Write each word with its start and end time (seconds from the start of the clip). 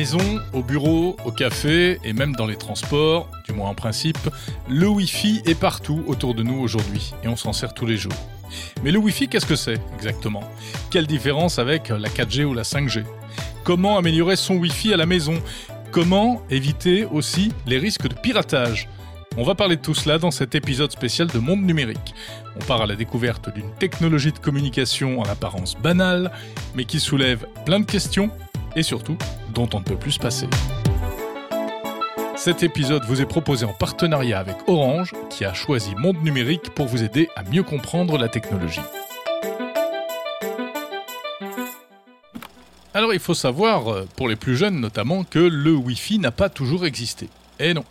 Maison, 0.00 0.40
au 0.54 0.62
bureau, 0.62 1.14
au 1.26 1.30
café 1.30 1.98
et 2.04 2.14
même 2.14 2.34
dans 2.34 2.46
les 2.46 2.56
transports, 2.56 3.30
du 3.46 3.52
moins 3.52 3.68
en 3.68 3.74
principe, 3.74 4.30
le 4.66 4.88
Wi-Fi 4.88 5.42
est 5.44 5.54
partout 5.54 6.02
autour 6.06 6.34
de 6.34 6.42
nous 6.42 6.58
aujourd'hui 6.58 7.12
et 7.22 7.28
on 7.28 7.36
s'en 7.36 7.52
sert 7.52 7.74
tous 7.74 7.84
les 7.84 7.98
jours. 7.98 8.14
Mais 8.82 8.92
le 8.92 8.98
Wi-Fi, 8.98 9.28
qu'est-ce 9.28 9.44
que 9.44 9.56
c'est 9.56 9.78
exactement? 9.94 10.42
Quelle 10.90 11.06
différence 11.06 11.58
avec 11.58 11.90
la 11.90 12.08
4G 12.08 12.44
ou 12.44 12.54
la 12.54 12.62
5G 12.62 13.04
Comment 13.62 13.98
améliorer 13.98 14.36
son 14.36 14.54
Wi-Fi 14.54 14.94
à 14.94 14.96
la 14.96 15.04
maison? 15.04 15.34
Comment 15.90 16.40
éviter 16.48 17.04
aussi 17.04 17.52
les 17.66 17.76
risques 17.76 18.08
de 18.08 18.14
piratage? 18.14 18.88
On 19.36 19.44
va 19.44 19.54
parler 19.54 19.76
de 19.76 19.82
tout 19.82 19.94
cela 19.94 20.16
dans 20.16 20.30
cet 20.30 20.54
épisode 20.54 20.92
spécial 20.92 21.28
de 21.28 21.38
Monde 21.38 21.60
Numérique. 21.60 22.14
On 22.56 22.64
part 22.64 22.80
à 22.80 22.86
la 22.86 22.96
découverte 22.96 23.52
d'une 23.52 23.70
technologie 23.78 24.32
de 24.32 24.38
communication 24.38 25.20
en 25.20 25.24
apparence 25.24 25.76
banale, 25.76 26.32
mais 26.74 26.86
qui 26.86 27.00
soulève 27.00 27.46
plein 27.66 27.80
de 27.80 27.84
questions 27.84 28.30
et 28.76 28.82
surtout 28.82 29.16
dont 29.54 29.68
on 29.74 29.80
ne 29.80 29.84
peut 29.84 29.96
plus 29.96 30.12
se 30.12 30.18
passer. 30.18 30.48
Cet 32.36 32.62
épisode 32.62 33.04
vous 33.04 33.20
est 33.20 33.26
proposé 33.26 33.66
en 33.66 33.72
partenariat 33.74 34.38
avec 34.38 34.56
Orange, 34.66 35.12
qui 35.28 35.44
a 35.44 35.52
choisi 35.52 35.94
Monde 35.96 36.22
Numérique 36.22 36.70
pour 36.70 36.86
vous 36.86 37.02
aider 37.02 37.28
à 37.36 37.42
mieux 37.42 37.62
comprendre 37.62 38.16
la 38.16 38.28
technologie. 38.28 38.80
Alors 42.94 43.12
il 43.12 43.20
faut 43.20 43.34
savoir, 43.34 43.92
euh, 43.92 44.08
pour 44.16 44.26
les 44.26 44.36
plus 44.36 44.56
jeunes 44.56 44.80
notamment, 44.80 45.22
que 45.22 45.38
le 45.38 45.72
Wi-Fi 45.72 46.18
n'a 46.18 46.30
pas 46.30 46.48
toujours 46.48 46.86
existé. 46.86 47.28
Et 47.58 47.74
non, 47.74 47.84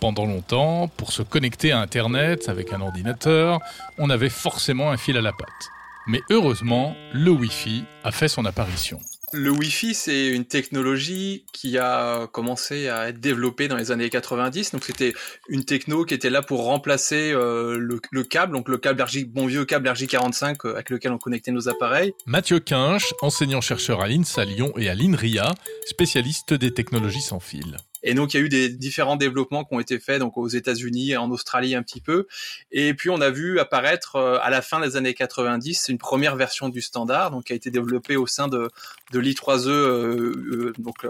pendant 0.00 0.24
longtemps, 0.24 0.88
pour 0.96 1.12
se 1.12 1.22
connecter 1.22 1.72
à 1.72 1.80
Internet 1.80 2.48
avec 2.48 2.72
un 2.72 2.80
ordinateur, 2.80 3.60
on 3.98 4.08
avait 4.08 4.30
forcément 4.30 4.90
un 4.90 4.96
fil 4.96 5.18
à 5.18 5.20
la 5.20 5.32
patte. 5.32 5.68
Mais 6.06 6.22
heureusement, 6.30 6.96
le 7.12 7.30
Wi-Fi 7.30 7.84
a 8.02 8.10
fait 8.10 8.28
son 8.28 8.46
apparition. 8.46 8.98
Le 9.32 9.50
Wi-Fi, 9.50 9.94
c'est 9.94 10.28
une 10.28 10.44
technologie 10.44 11.44
qui 11.52 11.78
a 11.78 12.26
commencé 12.26 12.88
à 12.88 13.08
être 13.08 13.20
développée 13.20 13.68
dans 13.68 13.76
les 13.76 13.92
années 13.92 14.10
90. 14.10 14.72
Donc, 14.72 14.82
c'était 14.84 15.12
une 15.48 15.64
techno 15.64 16.04
qui 16.04 16.14
était 16.14 16.30
là 16.30 16.42
pour 16.42 16.64
remplacer 16.64 17.32
euh, 17.32 17.78
le, 17.78 18.24
câble, 18.24 18.52
donc 18.52 18.68
le 18.68 18.76
câble 18.76 19.00
RJ, 19.02 19.26
bon 19.26 19.46
vieux 19.46 19.64
câble 19.64 19.88
RJ45 19.88 20.66
euh, 20.66 20.74
avec 20.74 20.90
lequel 20.90 21.12
on 21.12 21.18
connectait 21.18 21.52
nos 21.52 21.68
appareils. 21.68 22.12
Mathieu 22.26 22.58
Quinche, 22.58 23.14
enseignant-chercheur 23.22 24.00
à 24.00 24.08
l'INSA 24.08 24.44
Lyon 24.44 24.72
et 24.76 24.88
à 24.88 24.94
l'INRIA, 24.94 25.54
spécialiste 25.86 26.52
des 26.54 26.74
technologies 26.74 27.22
sans 27.22 27.38
fil. 27.40 27.76
Et 28.02 28.14
donc 28.14 28.32
il 28.32 28.38
y 28.38 28.42
a 28.42 28.46
eu 28.46 28.48
des 28.48 28.68
différents 28.68 29.16
développements 29.16 29.64
qui 29.64 29.74
ont 29.74 29.80
été 29.80 29.98
faits 29.98 30.20
donc 30.20 30.36
aux 30.36 30.48
États-Unis 30.48 31.12
et 31.12 31.16
en 31.16 31.30
Australie 31.30 31.74
un 31.74 31.82
petit 31.82 32.00
peu. 32.00 32.26
Et 32.70 32.94
puis 32.94 33.10
on 33.10 33.20
a 33.20 33.30
vu 33.30 33.58
apparaître 33.58 34.16
euh, 34.16 34.38
à 34.42 34.50
la 34.50 34.62
fin 34.62 34.80
des 34.80 34.96
années 34.96 35.14
90 35.14 35.88
une 35.88 35.98
première 35.98 36.36
version 36.36 36.68
du 36.68 36.80
standard 36.80 37.30
donc 37.30 37.44
qui 37.44 37.52
a 37.52 37.56
été 37.56 37.70
développée 37.70 38.16
au 38.16 38.26
sein 38.26 38.48
de 38.48 38.70
de 39.12 39.18
l'I3E 39.18 39.68
euh, 39.68 40.32
euh, 40.52 40.72
donc 40.78 41.06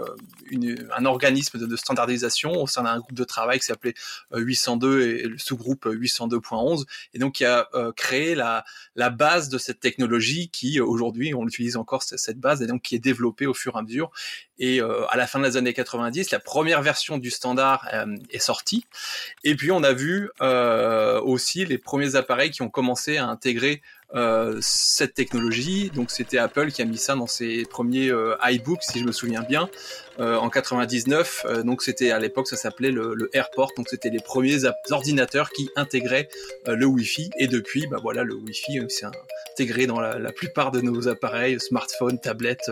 une, 0.49 0.87
un 0.95 1.05
organisme 1.05 1.57
de, 1.57 1.75
standardisation 1.75 2.61
au 2.61 2.67
sein 2.67 2.83
d'un 2.83 2.99
groupe 2.99 3.13
de 3.13 3.23
travail 3.23 3.59
qui 3.59 3.65
s'appelait 3.65 3.93
802 4.33 5.01
et 5.01 5.23
le 5.23 5.37
sous-groupe 5.37 5.85
802.11 5.85 6.85
et 7.13 7.19
donc 7.19 7.35
qui 7.35 7.45
a 7.45 7.67
créé 7.95 8.35
la 8.35 8.65
la 8.95 9.09
base 9.09 9.49
de 9.49 9.57
cette 9.57 9.79
technologie 9.79 10.49
qui 10.49 10.79
aujourd'hui 10.79 11.33
on 11.33 11.47
utilise 11.47 11.77
encore 11.77 12.03
cette 12.03 12.39
base 12.39 12.61
et 12.61 12.67
donc 12.67 12.81
qui 12.81 12.95
est 12.95 12.99
développée 12.99 13.47
au 13.47 13.53
fur 13.53 13.75
et 13.75 13.79
à 13.79 13.81
mesure 13.81 14.11
et 14.61 14.79
euh, 14.79 15.07
à 15.09 15.17
la 15.17 15.25
fin 15.25 15.39
des 15.39 15.57
années 15.57 15.73
90, 15.73 16.29
la 16.29 16.39
première 16.39 16.80
version 16.81 17.17
du 17.17 17.31
standard 17.31 17.87
euh, 17.93 18.15
est 18.31 18.39
sortie. 18.39 18.85
Et 19.43 19.55
puis 19.55 19.71
on 19.71 19.83
a 19.83 19.93
vu 19.93 20.29
euh, 20.41 21.19
aussi 21.21 21.65
les 21.65 21.77
premiers 21.77 22.15
appareils 22.15 22.51
qui 22.51 22.61
ont 22.61 22.69
commencé 22.69 23.17
à 23.17 23.27
intégrer 23.27 23.81
cette 24.59 25.13
technologie. 25.13 25.89
Donc 25.95 26.11
c'était 26.11 26.37
Apple 26.37 26.69
qui 26.71 26.81
a 26.81 26.85
mis 26.85 26.97
ça 26.97 27.15
dans 27.15 27.27
ses 27.27 27.63
premiers 27.63 28.11
iBooks, 28.43 28.83
si 28.83 28.99
je 28.99 29.05
me 29.05 29.13
souviens 29.13 29.41
bien, 29.41 29.69
en 30.19 30.49
99. 30.49 31.45
donc 31.63 31.81
c'était 31.81 32.11
à 32.11 32.19
l'époque 32.19 32.49
ça 32.49 32.57
s'appelait 32.57 32.91
le, 32.91 33.29
AirPort. 33.31 33.71
Donc 33.77 33.87
c'était 33.87 34.09
les 34.09 34.19
premiers 34.19 34.65
ordinateurs 34.89 35.51
qui 35.51 35.69
intégraient 35.77 36.27
le 36.67 36.85
Wi-Fi. 36.85 37.29
Et 37.39 37.47
depuis, 37.47 37.87
bah 37.87 37.99
voilà, 38.01 38.25
le 38.25 38.35
Wi-Fi 38.35 38.81
s'est 38.89 39.05
intégré 39.53 39.87
dans 39.87 40.01
la, 40.01 40.31
plupart 40.33 40.71
de 40.71 40.81
nos 40.81 41.07
appareils, 41.07 41.57
smartphones, 41.61 42.19
tablettes, 42.19 42.69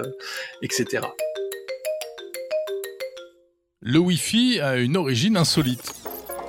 etc. 0.61 1.07
Le 3.91 3.97
Wi-Fi 3.97 4.59
a 4.59 4.77
une 4.77 4.97
origine 4.97 5.35
insolite. 5.35 5.95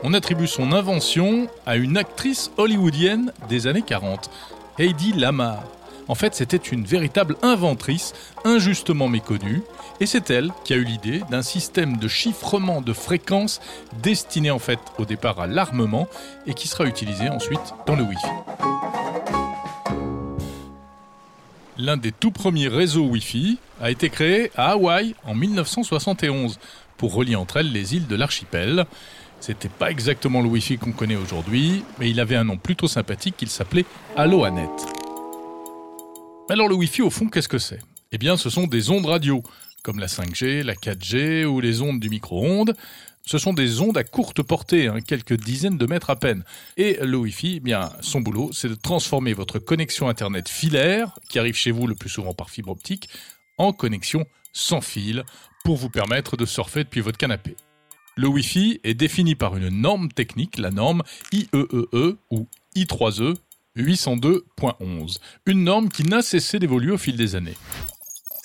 On 0.03 0.13
attribue 0.13 0.47
son 0.47 0.73
invention 0.73 1.49
à 1.65 1.77
une 1.77 1.97
actrice 1.97 2.51
hollywoodienne 2.59 3.33
des 3.49 3.67
années 3.67 3.81
40, 3.81 4.31
Heidi 4.79 5.15
Lamar. 5.15 5.65
En 6.07 6.15
fait, 6.15 6.35
c'était 6.35 6.59
une 6.59 6.85
véritable 6.85 7.37
inventrice, 7.41 8.13
injustement 8.45 9.09
méconnue, 9.09 9.63
et 10.01 10.07
c'est 10.07 10.29
elle 10.29 10.51
qui 10.65 10.75
a 10.75 10.77
eu 10.77 10.85
l'idée 10.85 11.23
d'un 11.31 11.41
système 11.41 11.97
de 11.97 12.09
chiffrement 12.09 12.83
de 12.83 12.93
fréquences 12.93 13.63
destiné 14.03 14.51
en 14.51 14.59
fait 14.59 14.79
au 14.99 15.07
départ 15.07 15.41
à 15.41 15.47
l'armement 15.47 16.09
et 16.47 16.53
qui 16.53 16.69
sera 16.69 16.85
utilisé 16.85 17.31
ensuite 17.31 17.73
dans 17.87 17.97
le 17.97 18.03
Wi-Fi. 18.03 18.29
L'un 21.79 21.97
des 21.97 22.13
tout 22.13 22.33
premiers 22.33 22.69
réseaux 22.69 23.07
Wi-Fi 23.07 23.57
a 23.81 23.91
été 23.91 24.11
créé 24.11 24.51
à 24.55 24.73
Hawaï 24.73 25.15
en 25.25 25.35
1971 25.35 26.59
pour 27.01 27.15
relier 27.15 27.35
entre 27.35 27.57
elles 27.57 27.73
les 27.73 27.95
îles 27.95 28.07
de 28.07 28.15
l'archipel. 28.15 28.85
C'était 29.41 29.71
pas 29.71 29.91
exactement 29.91 30.43
le 30.43 30.49
Wi-Fi 30.49 30.77
qu'on 30.77 30.93
connaît 30.93 31.17
aujourd'hui, 31.17 31.83
mais 31.99 32.11
il 32.11 32.21
avait 32.21 32.37
un 32.37 32.45
nom 32.45 32.59
plutôt 32.59 32.89
sympathique, 32.89 33.37
il 33.41 33.49
s'appelait 33.49 33.87
Alloanet. 34.17 34.69
Alors 36.51 36.69
le 36.69 36.75
Wi-Fi 36.75 37.01
au 37.01 37.09
fond, 37.09 37.29
qu'est-ce 37.29 37.49
que 37.49 37.57
c'est? 37.57 37.79
Eh 38.13 38.19
bien, 38.19 38.37
ce 38.37 38.51
sont 38.51 38.67
des 38.67 38.91
ondes 38.91 39.07
radio, 39.07 39.43
comme 39.83 39.99
la 39.99 40.09
5G, 40.09 40.63
la 40.63 40.75
4G 40.75 41.47
ou 41.47 41.61
les 41.61 41.81
ondes 41.81 42.01
du 42.01 42.11
micro-ondes. 42.11 42.77
Ce 43.25 43.39
sont 43.39 43.55
des 43.55 43.81
ondes 43.81 43.97
à 43.97 44.05
courte 44.05 44.43
portée, 44.43 44.89
hein, 44.89 45.01
quelques 45.01 45.41
dizaines 45.41 45.79
de 45.79 45.87
mètres 45.87 46.11
à 46.11 46.17
peine. 46.17 46.45
Et 46.77 46.99
le 47.01 47.17
Wi-Fi, 47.17 47.55
eh 47.57 47.61
bien, 47.61 47.89
son 48.03 48.21
boulot, 48.21 48.51
c'est 48.53 48.69
de 48.69 48.75
transformer 48.75 49.33
votre 49.33 49.59
connexion 49.59 50.11
Internet 50.11 50.51
filaire, 50.51 51.19
qui 51.31 51.39
arrive 51.39 51.57
chez 51.57 51.71
vous 51.71 51.87
le 51.87 51.95
plus 51.95 52.11
souvent 52.11 52.35
par 52.35 52.51
fibre 52.51 52.73
optique, 52.73 53.09
en 53.57 53.73
connexion 53.73 54.27
sans 54.53 54.83
fil 54.83 55.25
pour 55.65 55.77
vous 55.77 55.91
permettre 55.91 56.37
de 56.37 56.47
surfer 56.47 56.85
depuis 56.85 57.01
votre 57.01 57.19
canapé. 57.19 57.57
Le 58.17 58.29
Wi-Fi 58.29 58.81
est 58.85 58.95
défini 58.95 59.35
par 59.35 59.57
une 59.57 59.69
norme 59.69 60.09
technique, 60.11 60.59
la 60.59 60.71
norme 60.71 61.03
IEEE 61.33 61.49
e 61.93 62.19
ou 62.31 62.47
I3E 62.77 63.37
802.11, 63.77 65.19
une 65.47 65.65
norme 65.65 65.89
qui 65.89 66.03
n'a 66.03 66.23
cessé 66.23 66.59
d'évoluer 66.59 66.93
au 66.93 66.99
fil 66.99 67.17
des 67.17 67.37
années 67.37 67.57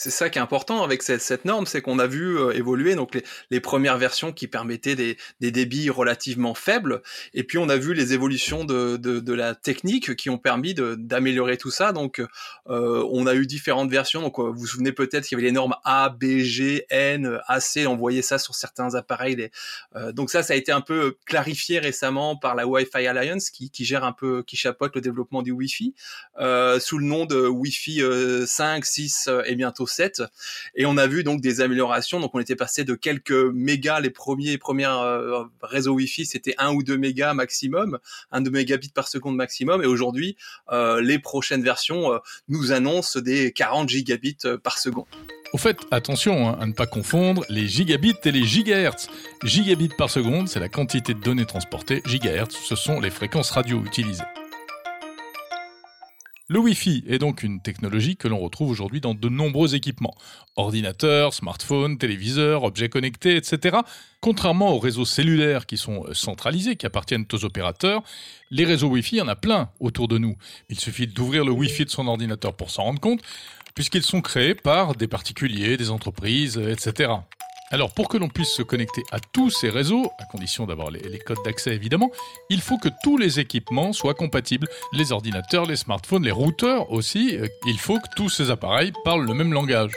c'est 0.05 0.11
ça 0.11 0.29
qui 0.29 0.37
est 0.37 0.41
important 0.41 0.83
avec 0.83 1.01
cette, 1.01 1.21
cette 1.21 1.45
norme, 1.45 1.65
c'est 1.65 1.81
qu'on 1.81 1.97
a 1.97 2.05
vu 2.05 2.37
euh, 2.37 2.51
évoluer 2.51 2.93
donc 2.93 3.15
les, 3.15 3.23
les, 3.49 3.59
premières 3.59 3.97
versions 3.97 4.31
qui 4.31 4.47
permettaient 4.47 4.93
des, 4.93 5.17
des, 5.39 5.49
débits 5.49 5.89
relativement 5.89 6.53
faibles, 6.53 7.01
et 7.33 7.43
puis 7.43 7.57
on 7.57 7.69
a 7.69 7.75
vu 7.75 7.95
les 7.95 8.13
évolutions 8.13 8.65
de, 8.65 8.97
de, 8.97 9.19
de 9.19 9.33
la 9.33 9.55
technique 9.55 10.15
qui 10.15 10.29
ont 10.29 10.37
permis 10.37 10.75
d'améliorer 10.75 11.57
tout 11.57 11.71
ça. 11.71 11.91
Donc 11.91 12.19
euh, 12.19 13.07
on 13.11 13.25
a 13.25 13.33
eu 13.33 13.47
différentes 13.47 13.89
versions. 13.89 14.21
Donc 14.21 14.37
vous 14.37 14.53
vous 14.53 14.67
souvenez 14.67 14.91
peut-être 14.91 15.25
qu'il 15.25 15.39
y 15.39 15.41
avait 15.41 15.47
les 15.47 15.51
normes 15.51 15.75
A, 15.83 16.09
B, 16.09 16.37
G, 16.37 16.85
N, 16.91 17.39
AC. 17.47 17.87
On 17.87 17.95
voyait 17.95 18.21
ça 18.21 18.37
sur 18.37 18.53
certains 18.53 18.93
appareils. 18.93 19.49
Euh, 19.95 20.11
donc 20.11 20.29
ça, 20.29 20.43
ça 20.43 20.53
a 20.53 20.55
été 20.55 20.71
un 20.71 20.81
peu 20.81 21.17
clarifié 21.25 21.79
récemment 21.79 22.35
par 22.35 22.53
la 22.53 22.67
Wi-Fi 22.67 23.07
Alliance 23.07 23.49
qui, 23.49 23.71
qui 23.71 23.85
gère 23.85 24.03
un 24.03 24.13
peu, 24.13 24.43
qui 24.43 24.55
chapeaute 24.55 24.93
le 24.93 25.01
développement 25.01 25.41
du 25.41 25.51
Wi-Fi 25.51 25.95
euh, 26.39 26.79
sous 26.79 26.99
le 26.99 27.05
nom 27.05 27.25
de 27.25 27.47
Wi-Fi 27.47 28.03
5, 28.45 28.85
6 28.85 29.29
et 29.45 29.55
bientôt 29.55 29.87
et 30.75 30.85
on 30.85 30.97
a 30.97 31.07
vu 31.07 31.23
donc 31.23 31.41
des 31.41 31.61
améliorations. 31.61 32.19
Donc 32.19 32.33
on 32.33 32.39
était 32.39 32.55
passé 32.55 32.83
de 32.83 32.95
quelques 32.95 33.31
mégas, 33.31 33.99
les 33.99 34.09
premiers 34.09 34.57
euh, 34.79 35.43
réseaux 35.61 35.93
Wi-Fi, 35.93 36.25
c'était 36.25 36.55
1 36.57 36.73
ou 36.73 36.83
2 36.83 36.97
mégas 36.97 37.33
maximum, 37.33 37.99
1 38.31 38.41
2 38.41 38.51
mégabits 38.51 38.89
par 38.89 39.07
seconde 39.07 39.35
maximum. 39.35 39.83
Et 39.83 39.87
aujourd'hui, 39.87 40.37
euh, 40.71 41.01
les 41.01 41.19
prochaines 41.19 41.63
versions 41.63 42.13
euh, 42.13 42.17
nous 42.47 42.71
annoncent 42.71 43.19
des 43.19 43.51
40 43.51 43.89
gigabits 43.89 44.37
par 44.63 44.77
seconde. 44.77 45.05
Au 45.53 45.57
fait, 45.57 45.77
attention 45.91 46.49
hein, 46.49 46.57
à 46.59 46.65
ne 46.65 46.73
pas 46.73 46.87
confondre 46.87 47.45
les 47.49 47.67
gigabits 47.67 48.15
et 48.25 48.31
les 48.31 48.43
gigahertz. 48.43 49.07
Gigabits 49.43 49.89
par 49.97 50.09
seconde, 50.09 50.49
c'est 50.49 50.59
la 50.59 50.69
quantité 50.69 51.13
de 51.13 51.19
données 51.21 51.45
transportées. 51.45 52.01
Gigahertz, 52.05 52.55
ce 52.55 52.75
sont 52.75 52.99
les 52.99 53.09
fréquences 53.09 53.51
radio 53.51 53.81
utilisées. 53.85 54.23
Le 56.47 56.59
Wi-Fi 56.59 57.03
est 57.07 57.17
donc 57.17 57.41
une 57.41 57.59
technologie 57.59 58.17
que 58.17 58.27
l'on 58.27 58.37
retrouve 58.37 58.69
aujourd'hui 58.69 59.01
dans 59.01 59.15
de 59.15 59.29
nombreux 59.29 59.73
équipements. 59.73 60.13
Ordinateurs, 60.55 61.33
smartphones, 61.33 61.97
téléviseurs, 61.97 62.63
objets 62.63 62.87
connectés, 62.87 63.35
etc. 63.35 63.77
Contrairement 64.21 64.71
aux 64.71 64.77
réseaux 64.77 65.05
cellulaires 65.05 65.65
qui 65.65 65.77
sont 65.77 66.05
euh, 66.05 66.13
centralisés, 66.13 66.75
qui 66.75 66.85
appartiennent 66.85 67.25
aux 67.33 67.45
opérateurs, 67.45 68.03
les 68.51 68.63
réseaux 68.63 68.89
Wi-Fi, 68.89 69.15
il 69.15 69.19
y 69.19 69.21
en 69.23 69.27
a 69.27 69.35
plein 69.35 69.71
autour 69.79 70.07
de 70.07 70.19
nous. 70.19 70.35
Il 70.69 70.79
suffit 70.79 71.07
d'ouvrir 71.07 71.45
le 71.45 71.51
Wi-Fi 71.51 71.85
de 71.85 71.89
son 71.89 72.05
ordinateur 72.05 72.53
pour 72.55 72.69
s'en 72.69 72.83
rendre 72.83 72.99
compte, 72.99 73.21
puisqu'ils 73.73 74.03
sont 74.03 74.21
créés 74.21 74.53
par 74.53 74.93
des 74.93 75.07
particuliers, 75.07 75.77
des 75.77 75.89
entreprises, 75.89 76.59
etc. 76.59 77.11
Alors 77.75 77.91
pour 77.91 78.07
que 78.07 78.15
l'on 78.15 78.29
puisse 78.29 78.53
se 78.53 78.61
connecter 78.61 79.03
à 79.11 79.19
tous 79.19 79.49
ces 79.49 79.69
réseaux, 79.69 80.09
à 80.17 80.23
condition 80.23 80.65
d'avoir 80.65 80.91
les, 80.91 81.19
codes 81.19 81.43
d'accès 81.43 81.75
évidemment, 81.75 82.09
il 82.49 82.61
faut 82.61 82.77
que 82.77 82.87
tous 83.03 83.17
les 83.17 83.41
équipements 83.41 83.91
soient 83.91 84.13
compatibles. 84.13 84.69
Les 84.93 85.11
ordinateurs, 85.11 85.65
les 85.65 85.75
smartphones, 85.75 86.23
les 86.23 86.31
routeurs 86.31 86.89
aussi, 86.93 87.35
euh, 87.35 87.47
il 87.67 87.77
faut 87.77 87.99
que 87.99 88.07
tous 88.15 88.29
ces 88.29 88.49
appareils 88.49 88.93
parlent 89.03 89.25
le 89.25 89.33
même 89.33 89.51
langage. 89.51 89.91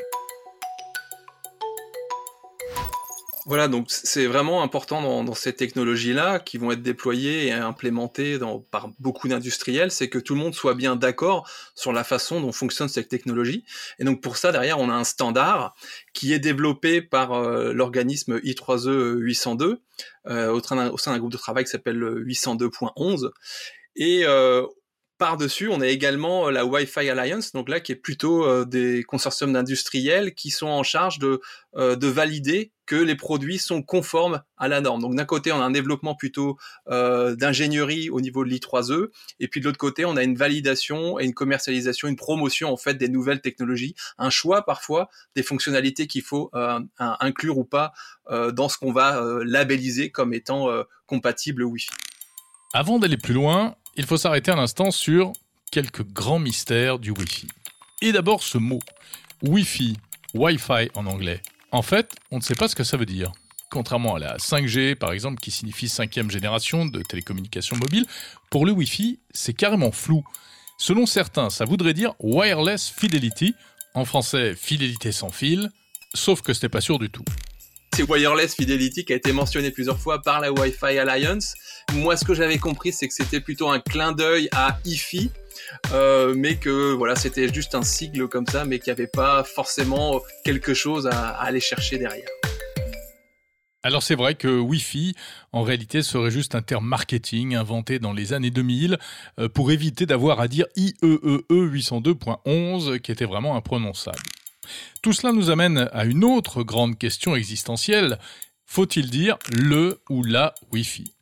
Voilà, 3.49 3.67
donc 3.67 3.87
c'est 3.89 4.27
vraiment 4.27 4.63
important 4.63 5.01
dans, 5.01 5.25
dans 5.25 5.33
ces 5.33 5.55
technologies-là 5.55 6.39
qui 6.39 6.59
vont 6.59 6.71
être 6.71 6.83
déployées 6.83 7.47
et 7.47 7.53
implémentées 7.53 8.39
dans, 8.39 8.59
par 8.59 8.91
beaucoup 8.99 9.27
d'industriels, 9.27 9.91
c'est 9.91 10.11
que 10.11 10.19
tout 10.19 10.35
le 10.35 10.41
monde 10.41 10.55
soit 10.55 10.75
bien 10.75 10.97
d'accord 10.97 11.49
sur 11.75 11.95
la 11.95 12.05
façon 12.05 12.43
dont 12.43 12.53
fonctionne 12.53 12.89
cette 12.89 13.09
technologie. 13.09 13.65
Et 13.99 14.05
donc 14.05 14.21
pour 14.21 14.37
ça, 14.37 14.53
derrière, 14.53 14.79
on 14.79 14.91
a 14.91 14.93
un 14.93 15.05
standard 15.05 15.75
qui 16.13 16.35
est 16.35 16.39
développé 16.39 17.01
par 17.01 17.33
euh, 17.33 17.73
l'organisme 17.73 18.37
I3E 18.37 19.17
802 19.17 19.81
euh, 20.27 20.53
au, 20.53 20.59
au, 20.59 20.99
sein 20.99 21.13
d'un 21.13 21.19
groupe 21.19 21.33
de 21.33 21.39
travail 21.39 21.65
qui 21.65 21.71
s'appelle 21.71 21.99
802.11. 21.99 23.31
Et 23.97 24.27
euh, 24.27 24.67
par-dessus, 25.19 25.69
on 25.69 25.81
a 25.81 25.87
également 25.87 26.47
euh, 26.47 26.51
la 26.51 26.65
Wi-Fi 26.65 27.11
Alliance, 27.11 27.53
donc 27.53 27.69
là 27.69 27.81
qui 27.81 27.93
est 27.93 27.97
plutôt 27.97 28.47
euh, 28.47 28.65
des 28.65 29.03
consortiums 29.03 29.53
d'industriels 29.53 30.35
qui 30.35 30.51
sont 30.51 30.69
en 30.69 30.85
charge 30.85 31.19
de, 31.19 31.41
euh, 31.77 31.97
de 31.97 32.07
valider 32.07 32.73
que 32.87 32.97
les 32.97 33.17
produits 33.17 33.59
sont 33.59 33.83
conformes 33.83 34.43
à 34.57 34.69
la 34.69 34.81
norme. 34.81 35.03
Donc 35.03 35.15
d'un 35.15 35.25
côté, 35.27 35.53
on 35.53 35.61
a 35.61 35.65
un 35.65 35.71
développement 35.71 36.15
plutôt 36.15 36.57
d'ingénierie 36.87 38.09
au 38.09 38.23
niveau 38.23 38.47
de 38.47 38.49
l'I3E, 38.49 39.09
et 39.41 39.49
puis 39.49 39.61
de 39.61 39.67
l'autre 39.67 39.77
côté, 39.77 40.07
on 40.07 40.17
a 40.17 40.23
une 40.23 40.37
validation 40.37 41.21
et 41.21 41.27
une 41.27 41.35
commercialisation, 41.35 42.09
une 42.09 42.17
promotion 42.17 42.73
en 42.73 42.79
fait 42.79 42.95
des 42.95 43.11
nouvelles 43.11 43.43
technologies, 43.43 43.95
un 44.17 44.31
choix 44.31 44.63
parfois 44.65 45.11
des 45.37 45.43
fonctionnalités 45.43 46.07
qu'il 46.07 46.23
faut 46.23 46.51
inclure 46.99 47.59
ou 47.59 47.65
pas 47.65 47.93
dans 48.31 48.71
ce 48.71 48.79
qu'on 48.79 48.93
va 48.93 49.23
labelliser 49.45 50.11
comme 50.11 50.33
étant 50.33 50.69
compatible 51.05 51.65
Wi-Fi. 51.65 51.91
Avant 52.73 52.99
d'aller 52.99 53.19
plus 53.19 53.35
loin, 53.35 53.77
il 53.99 54.07
faut 54.07 54.17
s'arrêter 54.17 54.53
un 54.53 54.59
instant 54.59 54.93
sur 54.93 55.33
quelques 55.73 56.05
grands 56.05 56.39
mystères 56.39 57.01
du 57.01 57.11
Wi-Fi. 57.11 57.49
Et 58.01 58.13
d'abord 58.13 58.45
ce 58.45 58.57
mot, 58.57 58.79
Wi-Fi, 59.43 59.97
Wi-Fi 60.35 60.89
en 60.95 61.05
anglais. 61.07 61.43
En 61.73 61.83
fait, 61.83 62.15
on 62.31 62.37
ne 62.37 62.43
sait 62.43 62.55
pas 62.55 62.69
ce 62.69 62.77
que 62.77 62.85
ça 62.85 62.97
veut 62.97 63.07
dire. 63.07 63.33
Contrairement 63.71 64.15
à 64.15 64.19
la 64.21 64.37
5G, 64.39 64.95
par 64.95 65.13
exemple, 65.13 65.41
qui 65.41 65.51
signifie 65.51 65.89
cinquième 65.89 66.31
génération 66.31 66.87
de 66.87 67.03
télécommunications 67.03 67.77
mobiles, 67.77 68.07
pour 68.51 68.65
le 68.65 68.73
Wi-Fi, 68.73 69.19
c'est 69.33 69.53
carrément 69.53 69.91
flou. 69.91 70.25
Selon 70.79 71.05
certains, 71.05 71.51
ça 71.51 71.65
voudrait 71.65 71.93
dire 71.93 72.15
Wireless 72.21 72.89
Fidelity, 72.89 73.55
en 73.95 74.05
français 74.05 74.55
fidélité 74.55 75.11
sans 75.11 75.31
fil, 75.31 75.71
sauf 76.15 76.41
que 76.41 76.55
ce 76.55 76.65
n'est 76.65 76.71
pas 76.71 76.81
sûr 76.81 77.01
du 77.01 77.11
tout 77.11 77.25
c'est 77.95 78.09
Wireless 78.09 78.55
Fidelity 78.55 79.05
qui 79.05 79.13
a 79.13 79.17
été 79.17 79.33
mentionné 79.33 79.71
plusieurs 79.71 79.99
fois 79.99 80.23
par 80.23 80.41
la 80.41 80.53
Wi-Fi 80.53 80.99
Alliance. 80.99 81.55
Moi, 81.95 82.17
ce 82.17 82.25
que 82.25 82.35
j'avais 82.35 82.59
compris, 82.59 82.93
c'est 82.93 83.09
que 83.09 83.15
c'était 83.15 83.41
plutôt 83.41 83.69
un 83.71 83.81
clin 83.81 84.13
d'œil 84.13 84.49
à 84.53 84.79
IFI, 84.85 85.31
euh, 85.93 86.35
mais 86.37 86.57
que 86.57 86.93
voilà, 86.93 87.17
c'était 87.17 87.53
juste 87.53 87.75
un 87.75 87.83
sigle 87.83 88.29
comme 88.29 88.47
ça, 88.47 88.65
mais 88.65 88.79
qu'il 88.79 88.93
n'y 88.93 89.01
avait 89.01 89.11
pas 89.13 89.43
forcément 89.45 90.21
quelque 90.45 90.75
chose 90.75 91.07
à, 91.07 91.31
aller 91.31 91.61
chercher 91.61 91.99
derrière. 91.99 92.29
Alors 93.85 94.03
c'est 94.03 94.17
vrai 94.17 94.35
que 94.35 94.59
Wi-Fi, 94.59 95.15
en 95.53 95.63
réalité, 95.63 96.03
serait 96.03 96.31
juste 96.31 96.55
un 96.55 96.63
terme 96.63 96.87
marketing 96.87 97.55
inventé 97.55 97.99
dans 97.99 98.13
les 98.13 98.33
années 98.33 98.51
2000 98.51 98.99
euh, 99.39 99.49
pour 99.49 99.71
éviter 99.71 100.05
d'avoir 100.05 100.41
à 100.41 100.49
dire 100.49 100.67
IEEE 100.77 100.95
802.11 101.51 102.95
e 102.95 102.99
qui 102.99 103.13
était 103.13 103.25
vraiment 103.25 103.57
imprononçable. 103.57 104.19
Tout 105.03 105.13
cela 105.13 105.33
nous 105.33 105.51
amène 105.51 105.89
à 105.93 106.05
une 106.05 106.25
autre 106.25 106.63
grande 106.63 106.99
question 106.99 107.37
existentielle. 107.37 108.19
Faut-il 108.67 109.11
dire 109.11 109.39
le 109.51 110.01
ou 110.11 110.23
la 110.23 110.55
Wi-Fi? 110.73 111.13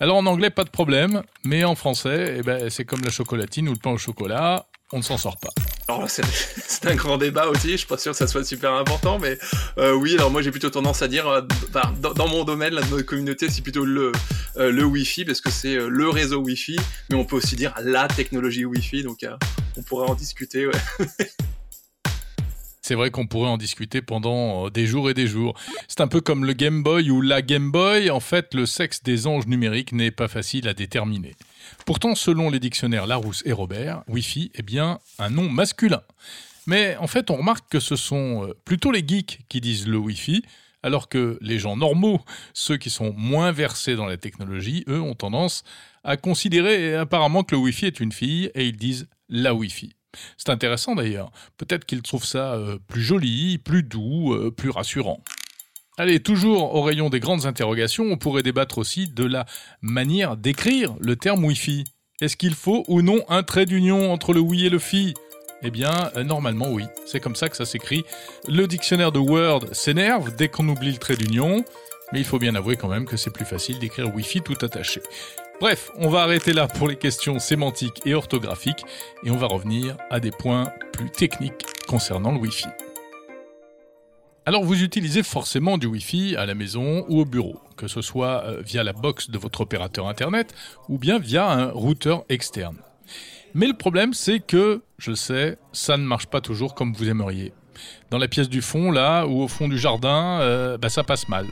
Alors 0.00 0.16
en 0.16 0.26
anglais, 0.26 0.50
pas 0.50 0.64
de 0.64 0.70
problème, 0.70 1.22
mais 1.44 1.64
en 1.64 1.74
français, 1.74 2.36
eh 2.38 2.42
ben, 2.42 2.68
c'est 2.70 2.84
comme 2.84 3.02
la 3.02 3.10
chocolatine 3.10 3.68
ou 3.68 3.72
le 3.72 3.78
pain 3.78 3.90
au 3.90 3.98
chocolat, 3.98 4.66
on 4.92 4.98
ne 4.98 5.02
s'en 5.02 5.16
sort 5.16 5.38
pas. 5.38 5.50
Alors 5.88 6.08
c'est 6.10 6.86
un 6.86 6.94
grand 6.94 7.18
débat 7.18 7.48
aussi, 7.48 7.72
je 7.72 7.76
suis 7.78 7.86
pas 7.86 7.98
sûr 7.98 8.12
que 8.12 8.18
ça 8.18 8.26
soit 8.26 8.44
super 8.44 8.72
important, 8.72 9.18
mais 9.18 9.38
euh, 9.78 9.92
oui, 9.92 10.14
alors 10.14 10.30
moi 10.30 10.42
j'ai 10.42 10.50
plutôt 10.50 10.70
tendance 10.70 11.02
à 11.02 11.08
dire, 11.08 11.26
euh, 11.28 11.40
dans, 12.00 12.28
mon 12.28 12.44
domaine, 12.44 12.74
notre 12.74 13.02
communauté, 13.02 13.48
c'est 13.48 13.62
plutôt 13.62 13.84
le, 13.84 14.12
euh, 14.56 14.70
le 14.70 14.84
Wi-Fi, 14.84 15.24
parce 15.24 15.40
que 15.40 15.50
c'est 15.50 15.76
le 15.76 16.08
réseau 16.08 16.40
Wi-Fi, 16.40 16.78
mais 17.10 17.16
on 17.16 17.24
peut 17.24 17.36
aussi 17.36 17.56
dire 17.56 17.74
la 17.82 18.08
technologie 18.08 18.64
Wi-Fi, 18.64 19.02
donc 19.02 19.24
on 19.76 19.82
pourrait 19.82 20.08
en 20.08 20.14
discuter. 20.14 20.66
Ouais. 20.66 20.72
C'est 22.84 22.96
vrai 22.96 23.12
qu'on 23.12 23.28
pourrait 23.28 23.48
en 23.48 23.58
discuter 23.58 24.02
pendant 24.02 24.66
euh, 24.66 24.70
des 24.70 24.86
jours 24.86 25.08
et 25.08 25.14
des 25.14 25.28
jours. 25.28 25.54
C'est 25.86 26.00
un 26.00 26.08
peu 26.08 26.20
comme 26.20 26.44
le 26.44 26.52
Game 26.52 26.82
Boy 26.82 27.12
ou 27.12 27.20
la 27.20 27.40
Game 27.40 27.70
Boy. 27.70 28.10
En 28.10 28.18
fait, 28.18 28.54
le 28.54 28.66
sexe 28.66 29.04
des 29.04 29.28
anges 29.28 29.46
numériques 29.46 29.92
n'est 29.92 30.10
pas 30.10 30.26
facile 30.26 30.66
à 30.66 30.74
déterminer. 30.74 31.36
Pourtant, 31.86 32.16
selon 32.16 32.50
les 32.50 32.58
dictionnaires 32.58 33.06
Larousse 33.06 33.44
et 33.46 33.52
Robert, 33.52 34.02
Wi-Fi 34.08 34.50
est 34.56 34.62
bien 34.62 34.98
un 35.20 35.30
nom 35.30 35.48
masculin. 35.48 36.02
Mais 36.66 36.96
en 36.96 37.06
fait, 37.06 37.30
on 37.30 37.36
remarque 37.36 37.70
que 37.70 37.78
ce 37.78 37.94
sont 37.94 38.48
euh, 38.48 38.54
plutôt 38.64 38.90
les 38.90 39.06
geeks 39.06 39.42
qui 39.48 39.60
disent 39.60 39.86
le 39.86 39.98
Wi-Fi, 39.98 40.42
alors 40.82 41.08
que 41.08 41.38
les 41.40 41.60
gens 41.60 41.76
normaux, 41.76 42.20
ceux 42.52 42.78
qui 42.78 42.90
sont 42.90 43.14
moins 43.16 43.52
versés 43.52 43.94
dans 43.94 44.06
la 44.06 44.16
technologie, 44.16 44.82
eux, 44.88 45.00
ont 45.00 45.14
tendance 45.14 45.62
à 46.02 46.16
considérer 46.16 46.96
apparemment 46.96 47.44
que 47.44 47.54
le 47.54 47.60
Wi-Fi 47.60 47.86
est 47.86 48.00
une 48.00 48.10
fille 48.10 48.50
et 48.56 48.66
ils 48.66 48.76
disent 48.76 49.08
la 49.28 49.54
Wi-Fi. 49.54 49.92
C'est 50.36 50.50
intéressant 50.50 50.94
d'ailleurs. 50.94 51.30
Peut-être 51.56 51.84
qu'ils 51.84 52.02
trouvent 52.02 52.24
ça 52.24 52.54
euh, 52.54 52.78
plus 52.88 53.02
joli, 53.02 53.58
plus 53.58 53.82
doux, 53.82 54.32
euh, 54.32 54.50
plus 54.50 54.70
rassurant. 54.70 55.22
Allez, 55.98 56.20
toujours 56.20 56.74
au 56.74 56.82
rayon 56.82 57.10
des 57.10 57.20
grandes 57.20 57.44
interrogations, 57.44 58.04
on 58.04 58.16
pourrait 58.16 58.42
débattre 58.42 58.78
aussi 58.78 59.08
de 59.08 59.24
la 59.24 59.44
manière 59.82 60.36
d'écrire 60.36 60.94
le 61.00 61.16
terme 61.16 61.44
Wi-Fi. 61.44 61.84
Est-ce 62.22 62.36
qu'il 62.36 62.54
faut 62.54 62.84
ou 62.88 63.02
non 63.02 63.24
un 63.28 63.42
trait 63.42 63.66
d'union 63.66 64.12
entre 64.12 64.32
le 64.32 64.40
oui 64.40 64.64
et 64.64 64.70
le 64.70 64.78
fi? 64.78 65.14
Eh 65.62 65.70
bien, 65.70 66.10
euh, 66.16 66.24
normalement 66.24 66.70
oui. 66.70 66.84
C'est 67.06 67.20
comme 67.20 67.36
ça 67.36 67.48
que 67.48 67.56
ça 67.56 67.66
s'écrit. 67.66 68.04
Le 68.48 68.66
dictionnaire 68.66 69.12
de 69.12 69.18
Word 69.18 69.66
s'énerve 69.72 70.34
dès 70.34 70.48
qu'on 70.48 70.68
oublie 70.68 70.92
le 70.92 70.98
trait 70.98 71.16
d'union, 71.16 71.64
mais 72.12 72.20
il 72.20 72.24
faut 72.24 72.38
bien 72.38 72.54
avouer 72.54 72.76
quand 72.76 72.88
même 72.88 73.06
que 73.06 73.16
c'est 73.16 73.32
plus 73.32 73.44
facile 73.44 73.78
d'écrire 73.78 74.14
Wi-Fi 74.14 74.40
tout 74.40 74.56
attaché. 74.62 75.00
Bref, 75.62 75.92
on 75.94 76.08
va 76.08 76.22
arrêter 76.22 76.52
là 76.52 76.66
pour 76.66 76.88
les 76.88 76.96
questions 76.96 77.38
sémantiques 77.38 78.02
et 78.04 78.14
orthographiques 78.14 78.84
et 79.22 79.30
on 79.30 79.36
va 79.36 79.46
revenir 79.46 79.96
à 80.10 80.18
des 80.18 80.32
points 80.32 80.72
plus 80.92 81.08
techniques 81.08 81.64
concernant 81.86 82.32
le 82.32 82.38
Wi-Fi. 82.38 82.66
Alors 84.44 84.64
vous 84.64 84.82
utilisez 84.82 85.22
forcément 85.22 85.78
du 85.78 85.86
Wi-Fi 85.86 86.34
à 86.34 86.46
la 86.46 86.56
maison 86.56 87.04
ou 87.08 87.20
au 87.20 87.24
bureau, 87.24 87.60
que 87.76 87.86
ce 87.86 88.02
soit 88.02 88.42
euh, 88.44 88.60
via 88.60 88.82
la 88.82 88.92
box 88.92 89.30
de 89.30 89.38
votre 89.38 89.60
opérateur 89.60 90.08
Internet 90.08 90.52
ou 90.88 90.98
bien 90.98 91.20
via 91.20 91.48
un 91.48 91.70
routeur 91.70 92.24
externe. 92.28 92.78
Mais 93.54 93.68
le 93.68 93.74
problème 93.74 94.14
c'est 94.14 94.40
que, 94.40 94.82
je 94.98 95.14
sais, 95.14 95.58
ça 95.70 95.96
ne 95.96 96.02
marche 96.02 96.26
pas 96.26 96.40
toujours 96.40 96.74
comme 96.74 96.92
vous 96.92 97.08
aimeriez. 97.08 97.52
Dans 98.10 98.18
la 98.18 98.26
pièce 98.26 98.48
du 98.48 98.62
fond, 98.62 98.90
là, 98.90 99.26
ou 99.26 99.40
au 99.40 99.48
fond 99.48 99.68
du 99.68 99.78
jardin, 99.78 100.40
euh, 100.40 100.76
bah, 100.76 100.88
ça 100.88 101.04
passe 101.04 101.28
mal. 101.28 101.46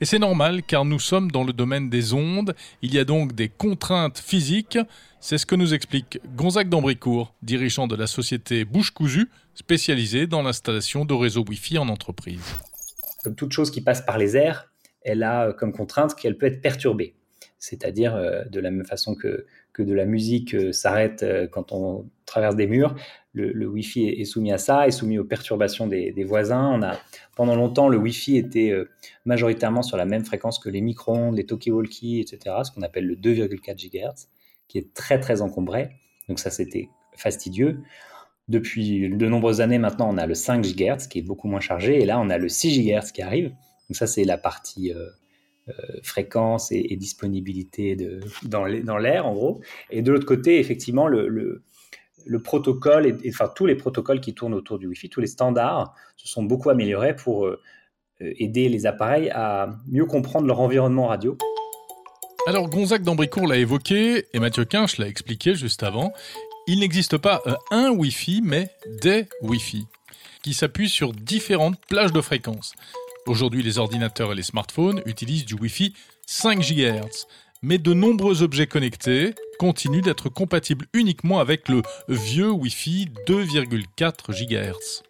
Et 0.00 0.04
c'est 0.04 0.18
normal 0.18 0.62
car 0.62 0.84
nous 0.84 1.00
sommes 1.00 1.30
dans 1.30 1.44
le 1.44 1.52
domaine 1.52 1.90
des 1.90 2.12
ondes, 2.12 2.54
il 2.82 2.94
y 2.94 2.98
a 2.98 3.04
donc 3.04 3.34
des 3.34 3.48
contraintes 3.48 4.18
physiques, 4.18 4.78
c'est 5.20 5.38
ce 5.38 5.46
que 5.46 5.56
nous 5.56 5.74
explique 5.74 6.20
Gonzague 6.36 6.68
d'Ambricourt, 6.68 7.34
dirigeant 7.42 7.88
de 7.88 7.96
la 7.96 8.06
société 8.06 8.64
Bouche 8.64 8.92
Cousue, 8.92 9.28
spécialisée 9.54 10.28
dans 10.28 10.42
l'installation 10.42 11.04
de 11.04 11.14
réseaux 11.14 11.44
Wi-Fi 11.48 11.78
en 11.78 11.88
entreprise. 11.88 12.54
Comme 13.24 13.34
toute 13.34 13.52
chose 13.52 13.72
qui 13.72 13.80
passe 13.80 14.02
par 14.02 14.18
les 14.18 14.36
airs, 14.36 14.70
elle 15.02 15.24
a 15.24 15.52
comme 15.52 15.72
contrainte 15.72 16.14
qu'elle 16.14 16.38
peut 16.38 16.46
être 16.46 16.62
perturbée. 16.62 17.14
C'est-à-dire 17.58 18.14
euh, 18.14 18.44
de 18.44 18.60
la 18.60 18.70
même 18.70 18.84
façon 18.86 19.16
que, 19.16 19.46
que 19.72 19.82
de 19.82 19.92
la 19.92 20.04
musique 20.04 20.54
euh, 20.54 20.72
s'arrête 20.72 21.24
euh, 21.24 21.48
quand 21.48 21.72
on 21.72 22.08
traverse 22.24 22.54
des 22.54 22.68
murs, 22.68 22.94
le, 23.40 23.66
Wi-Fi 23.66 24.08
est, 24.08 24.24
soumis 24.24 24.52
à 24.52 24.58
ça, 24.58 24.86
est 24.86 24.90
soumis 24.90 25.18
aux 25.18 25.24
perturbations 25.24 25.86
des, 25.86 26.24
voisins. 26.24 26.68
On 26.72 26.82
a, 26.82 26.98
pendant 27.36 27.56
longtemps, 27.56 27.88
le 27.88 27.96
Wi-Fi 27.96 28.36
était 28.36 28.70
euh, 28.70 28.88
majoritairement 29.24 29.82
sur 29.82 29.96
la 29.96 30.04
même 30.04 30.24
fréquence 30.24 30.58
que 30.58 30.68
les 30.68 30.80
micro-ondes, 30.80 31.36
les 31.36 31.44
talkie-walkie, 31.44 32.20
etc., 32.20 32.56
ce 32.64 32.70
qu'on 32.70 32.82
appelle 32.82 33.06
le 33.06 33.16
2,4 33.16 33.76
GHz, 33.76 34.28
qui 34.68 34.78
est 34.78 34.92
très 34.94 35.20
très 35.20 35.40
encombré. 35.40 35.90
Donc 36.28 36.38
ça, 36.38 36.50
c'était 36.50 36.88
fastidieux. 37.16 37.80
Depuis 38.48 39.08
de 39.10 39.26
nombreuses 39.26 39.60
années 39.60 39.78
maintenant, 39.78 40.08
on 40.10 40.16
a 40.16 40.26
le 40.26 40.34
5 40.34 40.64
GHz 40.64 41.08
qui 41.08 41.18
est 41.18 41.22
beaucoup 41.22 41.48
moins 41.48 41.60
chargé, 41.60 42.00
et 42.00 42.06
là, 42.06 42.18
on 42.20 42.30
a 42.30 42.38
le 42.38 42.48
6 42.48 42.82
GHz 42.82 43.12
qui 43.12 43.22
arrive. 43.22 43.48
Donc 43.88 43.96
ça, 43.96 44.06
c'est 44.06 44.24
la 44.24 44.38
partie 44.38 44.92
euh, 44.92 45.06
euh, 45.68 45.72
fréquence 46.02 46.72
et, 46.72 46.96
disponibilité 46.96 47.96
dans 48.42 48.64
l'air, 48.64 49.26
en 49.26 49.34
gros. 49.34 49.60
Et 49.90 50.02
de 50.02 50.12
l'autre 50.12 50.26
côté, 50.26 50.58
effectivement, 50.58 51.08
le 51.08 51.62
protocole, 52.42 53.06
et, 53.06 53.16
enfin 53.28 53.50
tous 53.54 53.66
les 53.66 53.74
protocoles 53.74 54.20
qui 54.20 54.34
tournent 54.34 54.54
autour 54.54 54.78
du 54.78 54.86
Wi-Fi, 54.86 55.08
tous 55.08 55.20
les 55.20 55.26
standards 55.26 55.94
se 56.16 56.28
sont 56.28 56.42
beaucoup 56.42 56.70
améliorés 56.70 57.16
pour 57.16 57.46
euh, 57.46 57.60
euh, 58.20 58.32
aider 58.38 58.68
les 58.68 58.86
appareils 58.86 59.30
à 59.30 59.70
mieux 59.88 60.04
comprendre 60.04 60.46
leur 60.46 60.60
environnement 60.60 61.06
radio. 61.06 61.36
Alors 62.46 62.68
Gonzague 62.68 63.02
d'Ambricourt 63.02 63.46
l'a 63.46 63.56
évoqué 63.56 64.26
et 64.32 64.38
Mathieu 64.38 64.64
Quinch 64.64 64.98
l'a 64.98 65.06
expliqué 65.06 65.54
juste 65.54 65.82
avant. 65.82 66.12
Il 66.66 66.80
n'existe 66.80 67.16
pas 67.16 67.40
euh, 67.46 67.54
un 67.70 67.90
Wi-Fi, 67.90 68.42
mais 68.44 68.70
des 69.02 69.26
Wi-Fi 69.42 69.86
qui 70.42 70.54
s'appuient 70.54 70.88
sur 70.88 71.12
différentes 71.12 71.78
plages 71.88 72.12
de 72.12 72.20
fréquences. 72.20 72.74
Aujourd'hui, 73.26 73.62
les 73.62 73.78
ordinateurs 73.78 74.32
et 74.32 74.34
les 74.34 74.42
smartphones 74.42 75.02
utilisent 75.04 75.44
du 75.44 75.54
Wi-Fi 75.54 75.94
5 76.26 76.60
GHz, 76.60 77.26
mais 77.62 77.78
de 77.78 77.92
nombreux 77.92 78.42
objets 78.42 78.66
connectés 78.66 79.34
continuent 79.58 80.02
d'être 80.02 80.28
compatibles 80.28 80.86
uniquement 80.92 81.40
avec 81.40 81.68
le 81.68 81.82
vieux 82.08 82.50
Wi-Fi 82.50 83.10
2,4 83.26 84.32
GHz. 84.32 85.02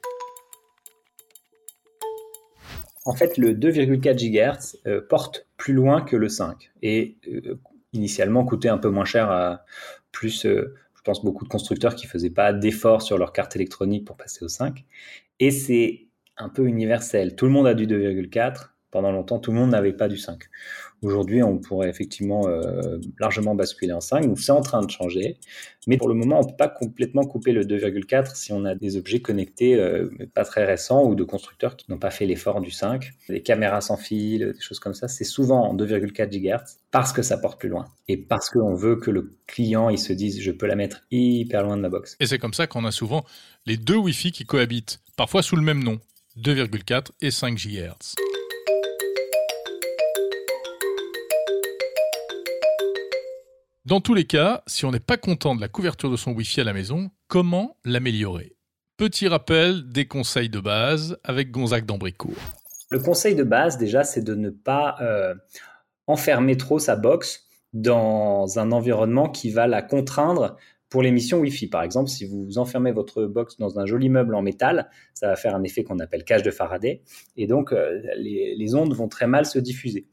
En 3.05 3.15
fait, 3.15 3.39
le 3.39 3.55
2,4 3.55 4.17
GHz 4.19 4.77
euh, 4.87 5.01
porte 5.01 5.47
plus 5.57 5.73
loin 5.73 6.03
que 6.03 6.17
le 6.17 6.29
5 6.29 6.71
et 6.83 7.17
euh, 7.29 7.59
initialement 7.93 8.45
coûtait 8.45 8.69
un 8.69 8.79
peu 8.79 8.91
moins 8.91 9.07
cher 9.07 9.31
à 9.31 9.65
plus, 10.13 10.45
euh, 10.45 10.75
je 10.95 11.03
pense, 11.03 11.25
beaucoup 11.25 11.45
de 11.45 11.49
constructeurs 11.49 11.95
qui 11.95 12.07
faisaient 12.07 12.29
pas 12.31 12.53
d'efforts 12.53 13.03
sur 13.03 13.17
leur 13.17 13.33
carte 13.33 13.57
électronique 13.57 14.05
pour 14.05 14.17
passer 14.17 14.45
au 14.45 14.49
5. 14.49 14.85
Et 15.41 15.51
c'est 15.51 16.07
un 16.37 16.49
peu 16.49 16.67
universel. 16.67 17.35
Tout 17.35 17.47
le 17.47 17.53
monde 17.53 17.67
a 17.67 17.75
du 17.75 17.87
2,4. 17.87 18.71
Pendant 18.91 19.13
longtemps, 19.13 19.39
tout 19.39 19.53
le 19.53 19.59
monde 19.59 19.71
n'avait 19.71 19.93
pas 19.93 20.09
du 20.09 20.17
5. 20.17 20.45
Aujourd'hui, 21.03 21.43
on 21.43 21.59
pourrait 21.59 21.89
effectivement 21.89 22.49
euh, 22.49 22.99
largement 23.21 23.55
basculer 23.55 23.93
en 23.93 24.01
5, 24.01 24.27
donc 24.27 24.39
c'est 24.39 24.53
en 24.53 24.61
train 24.61 24.83
de 24.83 24.91
changer. 24.91 25.37
Mais 25.87 25.97
pour 25.97 26.09
le 26.09 26.15
moment, 26.15 26.41
on 26.41 26.43
ne 26.43 26.49
peut 26.49 26.57
pas 26.57 26.69
complètement 26.69 27.25
couper 27.25 27.53
le 27.53 27.65
2,4 27.65 28.35
si 28.35 28.53
on 28.53 28.65
a 28.65 28.75
des 28.75 28.97
objets 28.97 29.21
connectés 29.21 29.77
euh, 29.77 30.11
pas 30.35 30.45
très 30.45 30.65
récents 30.65 31.05
ou 31.05 31.15
de 31.15 31.25
constructeurs 31.25 31.77
qui 31.77 31.91
n'ont 31.91 31.99
pas 31.99 32.11
fait 32.11 32.27
l'effort 32.27 32.61
du 32.61 32.71
5. 32.71 33.13
Les 33.29 33.43
caméras 33.43 33.81
sans 33.81 33.97
fil, 33.97 34.53
des 34.53 34.61
choses 34.61 34.81
comme 34.81 34.95
ça, 34.95 35.09
c'est 35.09 35.25
souvent 35.25 35.69
en 35.69 35.77
2,4 35.77 36.29
GHz 36.29 36.79
parce 36.91 37.13
que 37.13 37.23
ça 37.23 37.39
porte 37.39 37.61
plus 37.61 37.69
loin 37.69 37.87
et 38.09 38.17
parce 38.17 38.51
qu'on 38.51 38.75
veut 38.75 38.97
que 38.97 39.11
le 39.11 39.31
client 39.47 39.91
il 39.91 39.99
se 39.99 40.13
dise 40.13 40.41
je 40.41 40.51
peux 40.51 40.67
la 40.67 40.77
mettre 40.77 41.03
hyper 41.11 41.63
loin 41.63 41.77
de 41.77 41.83
ma 41.83 41.89
box. 41.89 42.17
Et 42.21 42.27
c'est 42.27 42.39
comme 42.39 42.55
ça 42.55 42.67
qu'on 42.67 42.85
a 42.85 42.91
souvent 42.91 43.25
les 43.67 43.77
deux 43.77 43.97
Wi-Fi 43.97 44.33
qui 44.33 44.45
cohabitent, 44.45 45.01
parfois 45.17 45.43
sous 45.43 45.57
le 45.57 45.63
même 45.63 45.83
nom, 45.83 46.01
2,4 46.39 47.09
et 47.21 47.31
5 47.31 47.57
GHz. 47.57 48.28
Dans 53.89 54.03
tous 54.03 54.13
les 54.13 54.25
cas, 54.25 54.63
si 54.67 54.85
on 54.85 54.91
n'est 54.91 55.01
pas 55.01 55.17
content 55.17 55.57
de 55.57 55.63
la 55.63 55.69
couverture 55.69 56.11
de 56.11 56.17
son 56.17 56.33
Wi-Fi 56.33 56.61
à 56.61 56.65
la 56.65 56.75
maison, 56.75 57.11
comment 57.27 57.79
l'améliorer? 57.87 58.55
Petit 58.99 59.29
rappel 59.29 59.89
des 59.89 60.07
conseils 60.07 60.51
de 60.51 60.61
base 60.61 61.17
avec 61.25 61.51
Gonzague 61.51 61.87
d'Ambricourt. 61.87 62.37
Le 62.91 62.99
conseil 62.99 63.35
de 63.35 63.45
base, 63.45 63.79
déjà, 63.79 64.05
c'est 64.05 64.21
de 64.21 64.35
ne 64.35 64.51
pas 64.51 64.97
euh, 65.01 65.35
enfermer 66.07 66.59
trop 66.59 66.79
sa 66.79 66.97
box 66.97 67.47
dans 67.73 68.59
un 68.59 68.73
environnement 68.73 69.31
qui 69.31 69.49
va 69.49 69.67
la 69.67 69.81
contraindre 69.81 70.59
pour 70.91 71.01
l'émission 71.01 71.39
Wi-Fi. 71.39 71.69
Par 71.69 71.83
exemple, 71.83 72.11
si 72.11 72.27
vous 72.27 72.59
enfermez 72.59 72.93
votre 72.93 73.25
box 73.25 73.57
dans 73.57 73.79
un 73.79 73.87
joli 73.87 74.11
meuble 74.11 74.35
en 74.35 74.43
métal, 74.43 74.91
ça 75.15 75.29
va 75.29 75.37
faire 75.37 75.55
un 75.55 75.63
effet 75.63 75.83
qu'on 75.83 75.99
appelle 75.99 76.25
cage 76.25 76.43
de 76.43 76.51
Faraday, 76.51 77.01
et 77.39 77.47
donc 77.47 77.73
euh, 77.73 78.03
les, 78.19 78.55
les 78.55 78.75
ondes 78.75 78.93
vont 78.95 79.09
très 79.09 79.27
mal 79.27 79.47
se 79.47 79.59
diffuser. 79.59 80.09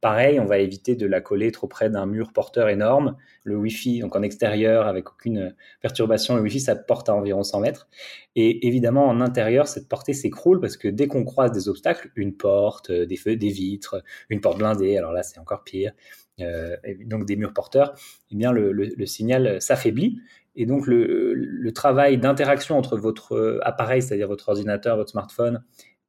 Pareil, 0.00 0.40
on 0.40 0.46
va 0.46 0.58
éviter 0.58 0.96
de 0.96 1.06
la 1.06 1.20
coller 1.20 1.52
trop 1.52 1.66
près 1.66 1.90
d'un 1.90 2.06
mur 2.06 2.32
porteur 2.32 2.70
énorme. 2.70 3.16
Le 3.44 3.56
Wi-Fi, 3.56 4.00
donc 4.00 4.16
en 4.16 4.22
extérieur, 4.22 4.86
avec 4.86 5.10
aucune 5.10 5.54
perturbation, 5.82 6.36
le 6.36 6.42
Wi-Fi, 6.42 6.60
ça 6.60 6.74
porte 6.74 7.10
à 7.10 7.14
environ 7.14 7.42
100 7.42 7.60
mètres. 7.60 7.88
Et 8.34 8.66
évidemment, 8.66 9.06
en 9.06 9.20
intérieur, 9.20 9.68
cette 9.68 9.88
portée 9.88 10.14
s'écroule 10.14 10.58
parce 10.58 10.78
que 10.78 10.88
dès 10.88 11.06
qu'on 11.06 11.24
croise 11.24 11.52
des 11.52 11.68
obstacles, 11.68 12.10
une 12.16 12.34
porte, 12.34 12.88
euh, 12.88 13.04
des 13.04 13.16
feux, 13.16 13.36
des 13.36 13.50
vitres, 13.50 14.02
une 14.30 14.40
porte 14.40 14.56
blindée, 14.56 14.96
alors 14.96 15.12
là, 15.12 15.22
c'est 15.22 15.38
encore 15.38 15.64
pire, 15.64 15.92
euh, 16.40 16.76
donc 17.04 17.26
des 17.26 17.36
murs 17.36 17.52
porteurs, 17.52 17.94
eh 18.30 18.36
bien, 18.36 18.52
le, 18.52 19.04
signal 19.04 19.60
s'affaiblit. 19.60 20.18
Et 20.56 20.64
donc, 20.64 20.86
le 20.86 21.70
travail 21.72 22.18
d'interaction 22.18 22.76
entre 22.76 22.96
votre 22.96 23.60
appareil, 23.62 24.02
c'est-à-dire 24.02 24.28
votre 24.28 24.48
ordinateur, 24.48 24.96
votre 24.96 25.10
smartphone, 25.10 25.62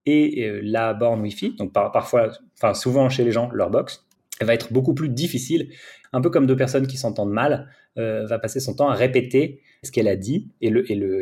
et 0.05 0.45
euh, 0.45 0.61
la 0.63 0.93
borne 0.93 1.21
Wi-Fi, 1.21 1.55
donc 1.55 1.73
parfois, 1.73 2.29
enfin 2.57 2.73
souvent 2.73 3.09
chez 3.09 3.23
les 3.23 3.31
gens, 3.31 3.49
leur 3.51 3.69
box, 3.69 4.05
elle 4.39 4.47
va 4.47 4.53
être 4.53 4.73
beaucoup 4.73 4.93
plus 4.93 5.09
difficile. 5.09 5.69
Un 6.13 6.21
peu 6.21 6.29
comme 6.29 6.47
deux 6.47 6.55
personnes 6.55 6.87
qui 6.87 6.97
s'entendent 6.97 7.31
mal, 7.31 7.69
euh, 7.97 8.25
va 8.25 8.39
passer 8.39 8.61
son 8.61 8.73
temps 8.73 8.89
à 8.89 8.95
répéter 8.95 9.61
ce 9.83 9.91
qu'elle 9.91 10.07
a 10.07 10.15
dit 10.15 10.47
et 10.61 10.69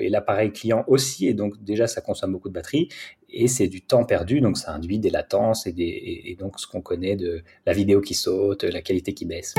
l'appareil 0.10 0.52
client 0.52 0.84
aussi. 0.88 1.28
Et 1.28 1.34
donc 1.34 1.64
déjà 1.64 1.88
ça 1.88 2.02
consomme 2.02 2.32
beaucoup 2.32 2.50
de 2.50 2.54
batterie 2.54 2.90
et 3.28 3.48
c'est 3.48 3.68
du 3.68 3.82
temps 3.82 4.06
perdu. 4.06 4.40
Donc 4.40 4.58
ça 4.58 4.74
induit 4.74 5.00
des 5.00 5.10
latences 5.10 5.66
et, 5.68 6.38
donc 6.40 6.60
ce 6.60 6.68
qu'on 6.68 6.82
connaît 6.82 7.16
de 7.16 7.42
la 7.66 7.74
vidéo 7.74 8.02
qui 8.02 8.14
saute, 8.14 8.64
la 8.64 8.82
qualité 8.82 9.14
qui 9.14 9.26
baisse. 9.26 9.56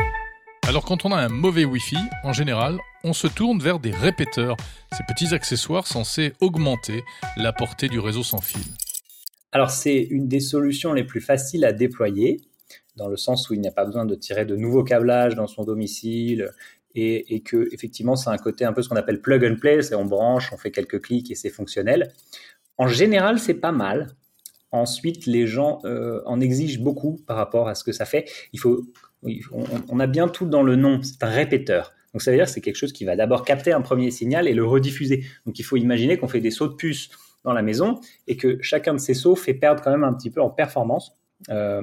Alors 0.68 0.84
quand 0.84 1.04
on 1.04 1.10
a 1.10 1.16
un 1.16 1.28
mauvais 1.28 1.64
Wi-Fi, 1.64 1.96
en 2.22 2.32
général, 2.32 2.78
on 3.02 3.12
se 3.12 3.26
tourne 3.26 3.58
vers 3.58 3.80
des 3.80 3.90
répéteurs, 3.90 4.56
ces 4.92 5.02
petits 5.02 5.34
accessoires 5.34 5.86
censés 5.86 6.32
augmenter 6.40 7.02
la 7.36 7.52
portée 7.52 7.88
du 7.88 7.98
réseau 7.98 8.22
sans 8.22 8.40
fil. 8.40 8.60
Alors 9.52 9.70
c'est 9.70 9.98
une 9.98 10.28
des 10.28 10.40
solutions 10.40 10.92
les 10.92 11.04
plus 11.04 11.20
faciles 11.20 11.64
à 11.64 11.72
déployer, 11.72 12.40
dans 12.96 13.08
le 13.08 13.16
sens 13.16 13.50
où 13.50 13.54
il 13.54 13.60
n'y 13.60 13.68
a 13.68 13.72
pas 13.72 13.84
besoin 13.84 14.04
de 14.04 14.14
tirer 14.14 14.44
de 14.44 14.56
nouveaux 14.56 14.84
câblages 14.84 15.34
dans 15.34 15.46
son 15.46 15.64
domicile, 15.64 16.50
et, 16.94 17.40
que 17.40 17.68
effectivement 17.72 18.16
c'est 18.16 18.30
un 18.30 18.36
côté 18.36 18.64
un 18.64 18.72
peu 18.72 18.82
ce 18.82 18.88
qu'on 18.88 18.96
appelle 18.96 19.20
plug 19.20 19.44
and 19.44 19.56
play, 19.60 19.82
c'est 19.82 19.94
on 19.94 20.04
branche, 20.04 20.52
on 20.52 20.56
fait 20.56 20.70
quelques 20.70 21.00
clics 21.00 21.30
et 21.30 21.34
c'est 21.34 21.50
fonctionnel. 21.50 22.12
En 22.78 22.88
général, 22.88 23.38
c'est 23.38 23.54
pas 23.54 23.72
mal. 23.72 24.08
Ensuite, 24.72 25.26
les 25.26 25.46
gens 25.46 25.80
euh, 25.84 26.22
en 26.26 26.40
exigent 26.40 26.80
beaucoup 26.80 27.20
par 27.26 27.36
rapport 27.36 27.68
à 27.68 27.74
ce 27.74 27.84
que 27.84 27.92
ça 27.92 28.04
fait. 28.04 28.28
Il 28.52 28.60
faut, 28.60 28.86
on, 29.22 29.34
on 29.88 30.00
a 30.00 30.06
bien 30.06 30.28
tout 30.28 30.46
dans 30.46 30.62
le 30.62 30.76
nom. 30.76 31.00
C'est 31.02 31.22
un 31.22 31.28
répéteur. 31.28 31.92
Donc 32.12 32.22
ça 32.22 32.30
veut 32.30 32.36
dire 32.36 32.46
que 32.46 32.52
c'est 32.52 32.60
quelque 32.60 32.76
chose 32.76 32.92
qui 32.92 33.04
va 33.04 33.16
d'abord 33.16 33.44
capter 33.44 33.72
un 33.72 33.82
premier 33.82 34.10
signal 34.10 34.48
et 34.48 34.54
le 34.54 34.64
rediffuser. 34.64 35.24
Donc 35.46 35.58
il 35.58 35.62
faut 35.62 35.76
imaginer 35.76 36.18
qu'on 36.18 36.28
fait 36.28 36.40
des 36.40 36.50
sauts 36.50 36.68
de 36.68 36.74
puce 36.74 37.10
dans 37.44 37.52
la 37.52 37.62
maison 37.62 38.00
et 38.26 38.36
que 38.36 38.58
chacun 38.60 38.94
de 38.94 38.98
ces 38.98 39.14
sauts 39.14 39.36
fait 39.36 39.54
perdre 39.54 39.82
quand 39.82 39.90
même 39.90 40.04
un 40.04 40.12
petit 40.12 40.30
peu 40.30 40.40
en 40.40 40.50
performance. 40.50 41.16
Euh, 41.48 41.82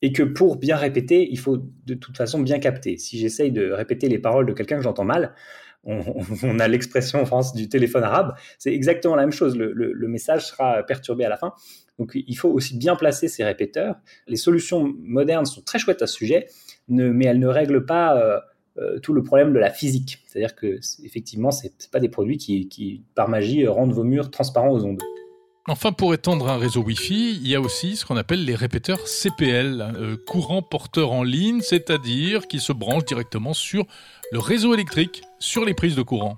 et 0.00 0.12
que 0.12 0.22
pour 0.22 0.56
bien 0.56 0.76
répéter, 0.76 1.28
il 1.30 1.38
faut 1.38 1.58
de 1.58 1.94
toute 1.94 2.16
façon 2.16 2.40
bien 2.40 2.58
capter. 2.58 2.96
Si 2.96 3.18
j'essaye 3.18 3.52
de 3.52 3.70
répéter 3.70 4.08
les 4.08 4.18
paroles 4.18 4.46
de 4.46 4.52
quelqu'un 4.52 4.76
que 4.76 4.82
j'entends 4.82 5.04
mal, 5.04 5.34
on, 5.84 6.58
a 6.58 6.68
l'expression 6.68 7.20
en 7.20 7.26
France 7.26 7.54
du 7.54 7.68
téléphone 7.68 8.02
arabe, 8.02 8.34
c'est 8.58 8.72
exactement 8.72 9.14
la 9.14 9.22
même 9.22 9.32
chose. 9.32 9.56
Le, 9.56 10.08
message 10.08 10.46
sera 10.46 10.82
perturbé 10.84 11.24
à 11.24 11.28
la 11.28 11.36
fin. 11.36 11.52
Donc 11.98 12.12
il 12.14 12.34
faut 12.34 12.48
aussi 12.48 12.76
bien 12.76 12.96
placer 12.96 13.28
ces 13.28 13.44
répéteurs. 13.44 13.96
Les 14.26 14.36
solutions 14.36 14.92
modernes 14.98 15.44
sont 15.44 15.60
très 15.60 15.78
chouettes 15.78 16.02
à 16.02 16.06
ce 16.06 16.14
sujet, 16.14 16.46
mais 16.88 17.26
elles 17.26 17.38
ne 17.38 17.46
règlent 17.46 17.84
pas 17.84 18.16
euh, 18.16 18.40
euh, 18.78 18.98
tout 18.98 19.12
le 19.12 19.22
problème 19.22 19.52
de 19.52 19.58
la 19.58 19.70
physique. 19.70 20.22
C'est-à-dire 20.26 20.56
que 20.56 20.80
effectivement, 21.04 21.50
c'est 21.50 21.90
pas 21.92 22.00
des 22.00 22.08
produits 22.08 22.38
qui, 22.38 22.68
qui, 22.68 23.02
par 23.14 23.28
magie, 23.28 23.66
rendent 23.66 23.92
vos 23.92 24.04
murs 24.04 24.30
transparents 24.30 24.70
aux 24.70 24.84
ondes. 24.84 25.00
Enfin, 25.66 25.92
pour 25.92 26.12
étendre 26.12 26.50
un 26.50 26.58
réseau 26.58 26.82
Wi-Fi, 26.82 27.38
il 27.40 27.48
y 27.48 27.54
a 27.54 27.60
aussi 27.60 27.96
ce 27.96 28.04
qu'on 28.04 28.18
appelle 28.18 28.44
les 28.44 28.54
répéteurs 28.54 29.08
CPL, 29.08 29.80
euh, 29.80 30.16
courant 30.26 30.60
porteur 30.60 31.12
en 31.12 31.22
ligne, 31.22 31.62
c'est-à-dire 31.62 32.48
qui 32.48 32.60
se 32.60 32.72
branchent 32.72 33.06
directement 33.06 33.54
sur 33.54 33.86
le 34.30 34.40
réseau 34.40 34.74
électrique, 34.74 35.22
sur 35.38 35.64
les 35.64 35.72
prises 35.72 35.96
de 35.96 36.02
courant. 36.02 36.36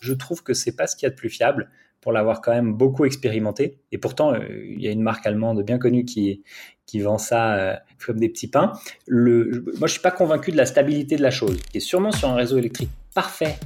Je 0.00 0.14
trouve 0.14 0.42
que 0.42 0.54
c'est 0.54 0.76
pas 0.76 0.86
ce 0.86 0.96
qu'il 0.96 1.04
y 1.04 1.08
a 1.08 1.10
de 1.10 1.16
plus 1.16 1.28
fiable 1.28 1.70
pour 2.04 2.12
l'avoir 2.12 2.42
quand 2.42 2.52
même 2.52 2.74
beaucoup 2.74 3.06
expérimenté. 3.06 3.78
Et 3.90 3.96
pourtant, 3.96 4.34
euh, 4.34 4.40
il 4.68 4.78
y 4.78 4.86
a 4.86 4.90
une 4.90 5.00
marque 5.00 5.26
allemande 5.26 5.62
bien 5.62 5.78
connue 5.78 6.04
qui, 6.04 6.42
qui 6.84 7.00
vend 7.00 7.16
ça 7.16 7.54
euh, 7.54 7.74
comme 8.04 8.20
des 8.20 8.28
petits 8.28 8.50
pains. 8.50 8.74
Le, 9.06 9.64
moi, 9.78 9.88
je 9.88 9.92
suis 9.92 10.02
pas 10.02 10.10
convaincu 10.10 10.52
de 10.52 10.58
la 10.58 10.66
stabilité 10.66 11.16
de 11.16 11.22
la 11.22 11.30
chose. 11.30 11.58
Et 11.72 11.80
sûrement 11.80 12.12
sur 12.12 12.28
un 12.28 12.34
réseau 12.34 12.58
électrique 12.58 12.90
parfait, 13.14 13.56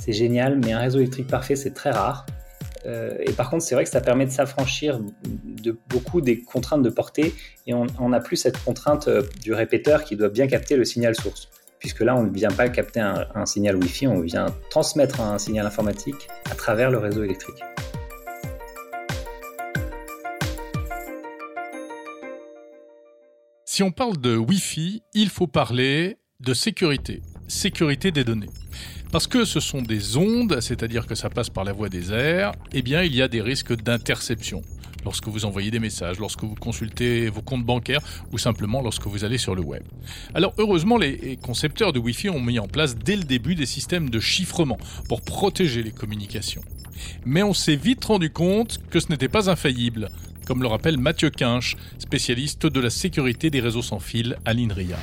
c'est 0.00 0.12
génial, 0.12 0.60
mais 0.64 0.70
un 0.72 0.78
réseau 0.78 1.00
électrique 1.00 1.26
parfait, 1.26 1.56
c'est 1.56 1.74
très 1.74 1.90
rare. 1.90 2.26
Euh, 2.86 3.16
et 3.26 3.32
par 3.32 3.50
contre, 3.50 3.64
c'est 3.64 3.74
vrai 3.74 3.82
que 3.82 3.90
ça 3.90 4.00
permet 4.00 4.24
de 4.24 4.30
s'affranchir 4.30 5.00
de 5.24 5.76
beaucoup 5.88 6.20
des 6.20 6.42
contraintes 6.42 6.84
de 6.84 6.90
portée, 6.90 7.34
et 7.66 7.74
on 7.74 8.08
n'a 8.08 8.20
plus 8.20 8.36
cette 8.36 8.62
contrainte 8.62 9.08
du 9.42 9.52
répéteur 9.52 10.04
qui 10.04 10.14
doit 10.14 10.28
bien 10.28 10.46
capter 10.46 10.76
le 10.76 10.84
signal 10.84 11.16
source. 11.16 11.48
Puisque 11.80 12.00
là, 12.00 12.14
on 12.14 12.24
ne 12.24 12.30
vient 12.30 12.50
pas 12.50 12.68
capter 12.68 13.00
un, 13.00 13.46
signal 13.46 13.74
Wi-Fi, 13.76 14.06
on 14.06 14.20
vient 14.20 14.46
transmettre 14.68 15.22
un 15.22 15.38
signal 15.38 15.66
informatique 15.66 16.28
à 16.50 16.54
travers 16.54 16.90
le 16.90 16.98
réseau 16.98 17.24
électrique. 17.24 17.56
Si 23.64 23.82
on 23.82 23.92
parle 23.92 24.18
de 24.18 24.36
Wi-Fi, 24.36 25.02
il 25.14 25.30
faut 25.30 25.46
parler 25.46 26.18
de 26.40 26.52
sécurité, 26.52 27.22
sécurité 27.48 28.10
des 28.10 28.24
données. 28.24 28.50
Parce 29.10 29.26
que 29.26 29.46
ce 29.46 29.58
sont 29.58 29.80
des 29.80 30.18
ondes, 30.18 30.60
c'est-à-dire 30.60 31.06
que 31.06 31.14
ça 31.14 31.30
passe 31.30 31.48
par 31.48 31.64
la 31.64 31.72
voie 31.72 31.88
des 31.88 32.12
airs, 32.12 32.52
eh 32.72 32.82
bien 32.82 33.02
il 33.02 33.14
y 33.16 33.22
a 33.22 33.28
des 33.28 33.40
risques 33.40 33.74
d'interception 33.74 34.60
lorsque 35.04 35.28
vous 35.28 35.44
envoyez 35.44 35.70
des 35.70 35.78
messages, 35.78 36.18
lorsque 36.18 36.42
vous 36.42 36.54
consultez 36.54 37.28
vos 37.28 37.42
comptes 37.42 37.64
bancaires 37.64 38.00
ou 38.32 38.38
simplement 38.38 38.82
lorsque 38.82 39.06
vous 39.06 39.24
allez 39.24 39.38
sur 39.38 39.54
le 39.54 39.62
web. 39.62 39.82
Alors 40.34 40.54
heureusement, 40.58 40.98
les 40.98 41.36
concepteurs 41.36 41.92
de 41.92 41.98
Wi-Fi 41.98 42.30
ont 42.30 42.40
mis 42.40 42.58
en 42.58 42.68
place 42.68 42.96
dès 42.96 43.16
le 43.16 43.24
début 43.24 43.54
des 43.54 43.66
systèmes 43.66 44.10
de 44.10 44.20
chiffrement 44.20 44.78
pour 45.08 45.22
protéger 45.22 45.82
les 45.82 45.92
communications. 45.92 46.62
Mais 47.24 47.42
on 47.42 47.54
s'est 47.54 47.76
vite 47.76 48.04
rendu 48.04 48.30
compte 48.30 48.80
que 48.90 49.00
ce 49.00 49.08
n'était 49.08 49.28
pas 49.28 49.50
infaillible, 49.50 50.10
comme 50.46 50.62
le 50.62 50.68
rappelle 50.68 50.98
Mathieu 50.98 51.30
Quinche, 51.30 51.76
spécialiste 51.98 52.66
de 52.66 52.80
la 52.80 52.90
sécurité 52.90 53.50
des 53.50 53.60
réseaux 53.60 53.82
sans 53.82 54.00
fil 54.00 54.36
à 54.44 54.52
l'INRIA. 54.52 54.98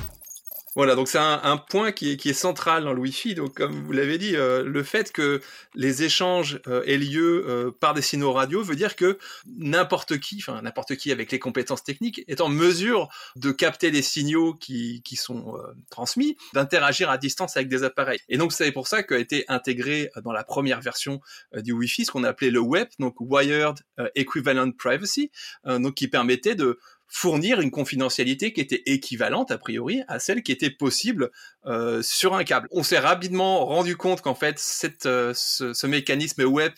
Voilà, 0.77 0.93
donc 0.93 1.07
c'est 1.07 1.17
un, 1.17 1.57
point 1.57 1.91
qui 1.91 2.11
est, 2.11 2.33
central 2.33 2.83
dans 2.83 2.93
le 2.93 2.99
Wi-Fi. 2.99 3.33
Donc, 3.33 3.55
comme 3.55 3.83
vous 3.83 3.91
l'avez 3.93 4.19
dit, 4.19 4.35
euh, 4.35 4.63
le 4.63 4.83
fait 4.83 5.11
que 5.11 5.41
les 5.73 6.03
échanges 6.03 6.61
euh, 6.67 6.83
aient 6.85 6.99
lieu 6.99 7.45
euh, 7.47 7.71
par 7.71 7.95
des 7.95 8.03
signaux 8.03 8.31
radio 8.31 8.61
veut 8.61 8.75
dire 8.75 8.95
que 8.95 9.17
n'importe 9.47 10.19
qui, 10.19 10.35
enfin 10.37 10.61
n'importe 10.61 10.95
qui 10.95 11.11
avec 11.11 11.31
les 11.31 11.39
compétences 11.39 11.83
techniques, 11.83 12.23
est 12.27 12.41
en 12.41 12.49
mesure 12.49 13.09
de 13.35 13.49
capter 13.49 13.89
les 13.89 14.03
signaux 14.03 14.53
qui, 14.53 15.01
sont 15.15 15.57
transmis, 15.89 16.37
d'interagir 16.53 17.09
à 17.09 17.17
distance 17.17 17.57
avec 17.57 17.69
des 17.69 17.81
appareils. 17.81 18.19
Et 18.29 18.37
donc, 18.37 18.53
c'est 18.53 18.71
pour 18.71 18.87
ça 18.87 19.01
qu'a 19.01 19.17
été 19.17 19.45
intégré 19.47 20.11
dans 20.23 20.31
la 20.31 20.43
première 20.43 20.79
version 20.79 21.21
du 21.55 21.71
Wi-Fi 21.71 22.05
ce 22.05 22.11
qu'on 22.11 22.23
appelait 22.23 22.51
le 22.51 22.59
WEP, 22.59 22.91
donc 22.99 23.15
Wired 23.19 23.79
Equivalent 24.13 24.69
Privacy, 24.73 25.31
donc 25.65 25.95
qui 25.95 26.07
permettait 26.07 26.53
de 26.53 26.77
fournir 27.07 27.61
une 27.61 27.71
confidentialité 27.71 28.51
qui 28.51 28.61
était 28.61 28.83
équivalente 28.85 29.51
a 29.51 29.57
priori 29.57 30.01
à 30.07 30.19
celle 30.19 30.43
qui 30.43 30.51
était 30.51 30.69
possible 30.69 31.31
euh, 31.65 32.01
sur 32.01 32.35
un 32.35 32.43
câble. 32.43 32.67
On 32.71 32.83
s'est 32.83 32.99
rapidement 32.99 33.65
rendu 33.65 33.95
compte 33.95 34.21
qu'en 34.21 34.35
fait 34.35 34.61
euh, 35.05 35.33
ce, 35.33 35.87
mécanisme 35.87 36.43
web 36.43 36.73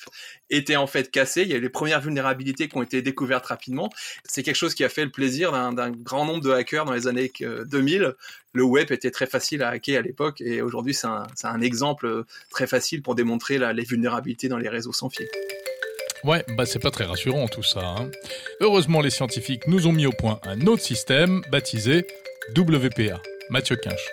était 0.50 0.76
en 0.76 0.88
fait 0.88 1.10
cassé. 1.10 1.42
Il 1.42 1.50
y 1.50 1.54
a 1.54 1.58
eu 1.58 1.62
les 1.62 1.70
premières 1.70 2.02
vulnérabilités 2.02 2.70
qui 2.70 2.78
ont 2.78 2.84
été 2.84 3.02
découvertes 3.02 3.48
rapidement. 3.48 3.90
C'est 4.24 4.44
quelque 4.44 4.56
chose 4.56 4.76
qui 4.76 4.84
a 4.84 4.90
fait 4.90 5.04
le 5.04 5.12
plaisir 5.12 5.52
d'un 5.52 5.92
grand 5.92 6.26
nombre 6.26 6.44
de 6.44 6.52
hackers 6.52 6.86
dans 6.86 6.94
les 6.94 7.08
années 7.08 7.32
2000. 7.40 8.14
Le 8.54 8.64
web 8.64 8.92
était 8.92 9.12
très 9.12 9.28
facile 9.28 9.62
à 9.64 9.70
hacker 9.70 10.00
à 10.00 10.02
l'époque 10.02 10.42
et 10.42 10.62
aujourd'hui 10.62 10.94
c'est 10.94 11.08
un, 11.08 11.62
exemple 11.62 12.24
très 12.50 12.68
facile 12.68 13.02
pour 13.02 13.16
démontrer 13.16 13.60
les 13.74 13.84
vulnérabilités 13.84 14.48
dans 14.48 14.58
les 14.58 14.70
réseaux 14.70 14.94
sans 14.94 15.10
fil. 15.10 15.28
Ouais, 16.24 16.44
bah 16.50 16.66
c'est 16.66 16.80
pas 16.80 16.92
très 16.92 17.06
rassurant 17.06 17.48
tout 17.48 17.64
ça. 17.64 17.80
Hein. 17.80 18.12
Heureusement, 18.60 19.02
les 19.02 19.10
scientifiques 19.10 19.68
nous 19.68 19.88
ont 19.88 19.94
mis 19.94 20.06
au 20.06 20.12
point 20.12 20.40
un 20.44 20.68
autre 20.68 20.84
système 20.84 21.42
baptisé 21.50 22.06
WPA. 22.58 23.22
Mathieu 23.50 23.78
Quinche. 23.78 24.12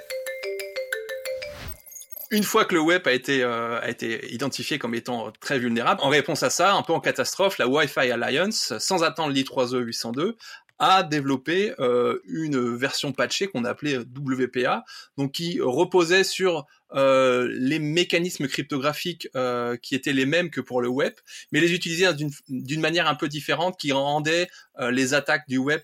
Une 2.31 2.43
fois 2.43 2.65
que 2.65 2.75
le 2.75 2.81
web 2.81 3.07
a 3.07 3.13
été, 3.13 3.43
euh, 3.43 3.81
a 3.81 3.89
été 3.89 4.33
identifié 4.33 4.79
comme 4.79 4.95
étant 4.95 5.33
très 5.41 5.59
vulnérable, 5.59 6.01
en 6.03 6.09
réponse 6.09 6.43
à 6.43 6.51
ça, 6.51 6.75
un 6.75 6.83
peu 6.83 6.93
en 6.93 7.01
catastrophe, 7.01 7.59
la 7.59 7.69
Wi-Fi 7.69 8.11
Alliance, 8.11 8.77
sans 8.79 9.05
attendre 9.05 9.33
l'I3E 9.33 9.79
802, 9.79 10.37
a 10.79 11.03
développé 11.03 11.75
euh, 11.79 12.21
une 12.27 12.77
version 12.77 13.13
patchée 13.13 13.49
qu'on 13.49 13.65
appelait 13.65 13.99
WPA, 13.99 14.85
donc 15.17 15.33
qui 15.33 15.61
reposait 15.61 16.25
sur 16.25 16.67
euh, 16.95 17.49
les 17.53 17.81
mécanismes 17.81 18.47
cryptographiques 18.47 19.29
euh, 19.35 19.77
qui 19.77 19.95
étaient 19.95 20.13
les 20.13 20.27
mêmes 20.27 20.51
que 20.51 20.61
pour 20.61 20.81
le 20.81 20.89
web, 20.89 21.15
mais 21.51 21.61
les 21.61 21.75
utilisait 21.75 22.07
d'une 22.49 22.81
manière 22.81 23.09
un 23.09 23.17
peu 23.17 23.29
différente 23.29 23.79
qui 23.79 23.91
rendait 23.91 24.49
euh, 24.79 24.91
les 24.91 25.15
attaques 25.15 25.49
du 25.49 25.59
web 25.59 25.81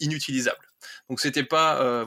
inutilisables. 0.00 0.69
Donc 1.08 1.20
c'était 1.20 1.44
pas 1.44 1.82
euh, 1.82 2.06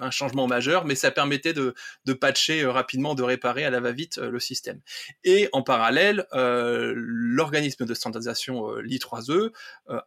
un 0.00 0.10
changement 0.10 0.46
majeur, 0.46 0.84
mais 0.84 0.94
ça 0.94 1.10
permettait 1.10 1.52
de, 1.52 1.74
patcher 2.12 2.62
euh, 2.62 2.70
rapidement, 2.70 3.14
de 3.14 3.22
réparer 3.22 3.64
à 3.64 3.70
la 3.70 3.80
va-vite 3.80 4.18
euh, 4.18 4.30
le 4.30 4.40
système. 4.40 4.80
Et 5.24 5.48
en 5.52 5.62
parallèle, 5.62 6.26
l'organisme 6.32 7.84
de 7.84 7.94
standardisation 7.94 8.74
l'I3E 8.76 9.50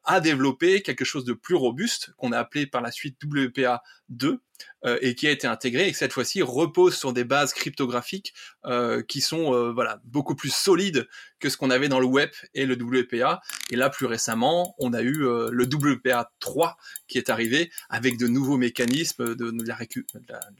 a 0.03 0.19
développé 0.19 0.81
quelque 0.81 1.05
chose 1.05 1.25
de 1.25 1.33
plus 1.33 1.55
robuste 1.55 2.11
qu'on 2.17 2.31
a 2.31 2.39
appelé 2.39 2.67
par 2.67 2.81
la 2.81 2.91
suite 2.91 3.17
WPA 3.23 3.83
2 4.09 4.29
euh, 4.29 4.39
et 5.01 5.15
qui 5.15 5.27
a 5.27 5.31
été 5.31 5.47
intégré 5.47 5.87
et 5.87 5.91
qui 5.91 5.97
cette 5.97 6.11
fois-ci 6.11 6.41
repose 6.41 6.95
sur 6.95 7.13
des 7.13 7.23
bases 7.23 7.53
cryptographiques 7.53 8.33
euh, 8.65 9.01
qui 9.01 9.21
sont 9.21 9.53
euh, 9.53 9.71
voilà 9.71 10.01
beaucoup 10.05 10.35
plus 10.35 10.53
solides 10.53 11.07
que 11.39 11.49
ce 11.49 11.57
qu'on 11.57 11.69
avait 11.69 11.89
dans 11.89 11.99
le 11.99 12.05
web 12.05 12.29
et 12.53 12.65
le 12.65 12.75
WPA. 12.75 13.41
Et 13.69 13.75
là, 13.75 13.89
plus 13.89 14.05
récemment, 14.05 14.75
on 14.77 14.93
a 14.93 15.01
eu 15.01 15.17
le 15.17 15.63
WPA 15.63 16.31
3 16.39 16.77
qui 17.07 17.17
est 17.17 17.29
arrivé 17.29 17.69
avec 17.89 18.17
de 18.17 18.27
nouveaux 18.27 18.57
mécanismes 18.57 19.35
de, 19.35 19.53
la, 19.65 19.77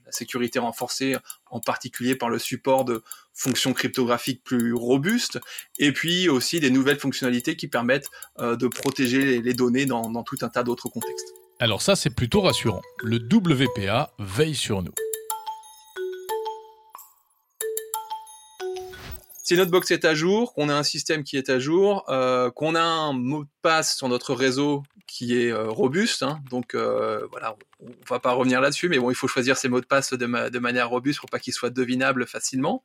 sécurité 0.10 0.60
renforcée, 0.60 1.16
en 1.46 1.62
particulier 1.62 2.16
par 2.16 2.30
le 2.30 2.38
support 2.38 2.84
de 2.84 3.02
fonctions 3.34 3.72
cryptographiques 3.72 4.44
plus 4.44 4.74
robustes, 4.74 5.40
et 5.80 5.94
puis 5.94 6.28
aussi 6.28 6.60
des 6.60 6.70
nouvelles 6.70 7.00
fonctionnalités 7.00 7.56
qui 7.56 7.70
permettent 7.70 8.10
de 8.40 8.68
protéger 8.68 9.42
les, 9.42 9.54
données 9.54 9.86
dans 9.86 10.24
tout 10.24 10.38
un 10.42 10.50
tas 10.50 10.64
d'autres 10.64 10.90
contextes. 10.90 11.34
Alors 11.60 11.82
ça, 11.82 11.96
c'est 11.96 12.10
plutôt 12.10 12.42
rassurant. 12.42 12.82
Le 13.04 13.18
WPA 13.18 14.12
veille 14.20 14.56
sur 14.56 14.84
nous. 14.84 14.94
Si 19.44 19.58
notre 19.58 19.72
box 19.72 19.92
est 19.92 20.06
à 20.06 20.16
jour, 20.16 20.54
qu'on 20.54 20.70
a 20.70 20.74
un 20.74 20.84
système 20.84 21.24
qui 21.26 21.36
est 21.36 21.50
à 21.50 21.60
jour, 21.60 22.06
euh, 22.08 22.50
qu'on 22.50 22.76
a 22.76 22.82
un 22.82 23.12
mot 23.12 23.44
de 23.44 23.50
passe 23.62 23.98
sur 23.98 24.08
notre 24.08 24.34
réseau 24.34 24.84
qui 25.06 25.38
est 25.38 25.52
euh, 25.52 25.70
robuste, 25.70 26.24
hein, 26.24 26.40
donc 26.50 26.74
euh, 26.74 27.28
voilà, 27.30 27.58
on 27.82 27.92
va 28.10 28.20
pas 28.20 28.32
revenir 28.32 28.62
là-dessus, 28.62 28.88
mais 28.88 28.98
bon, 29.00 29.12
il 29.12 29.16
faut 29.16 29.28
choisir 29.28 29.58
ces 29.58 29.68
mots 29.68 29.82
de 29.82 29.86
passe 29.86 30.14
de, 30.14 30.50
de 30.50 30.60
manière 30.60 30.90
robuste 30.90 31.20
pour 31.20 31.30
pas 31.30 31.40
qu'ils 31.40 31.54
soient 31.54 31.70
devinables 31.70 32.26
facilement. 32.26 32.84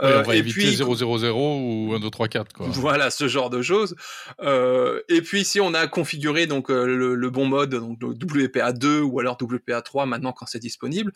Oui, 0.00 0.08
on 0.14 0.22
va 0.22 0.36
et 0.36 0.38
éviter 0.38 0.60
puis 0.60 0.76
000 0.76 0.88
ou 0.88 1.94
1, 1.94 1.98
2, 1.98 2.10
3, 2.10 2.28
4, 2.28 2.52
quoi. 2.52 2.68
Voilà, 2.74 3.10
ce 3.10 3.26
genre 3.26 3.50
de 3.50 3.60
choses. 3.60 3.96
et 4.40 5.22
puis 5.22 5.44
si 5.44 5.60
on 5.60 5.74
a 5.74 5.88
configuré 5.88 6.46
donc 6.46 6.68
le, 6.68 7.16
le, 7.16 7.30
bon 7.30 7.46
mode, 7.46 7.74
donc 7.74 8.00
WPA2 8.00 9.00
ou 9.00 9.18
alors 9.18 9.36
WPA3 9.36 10.06
maintenant 10.06 10.32
quand 10.32 10.46
c'est 10.46 10.60
disponible, 10.60 11.12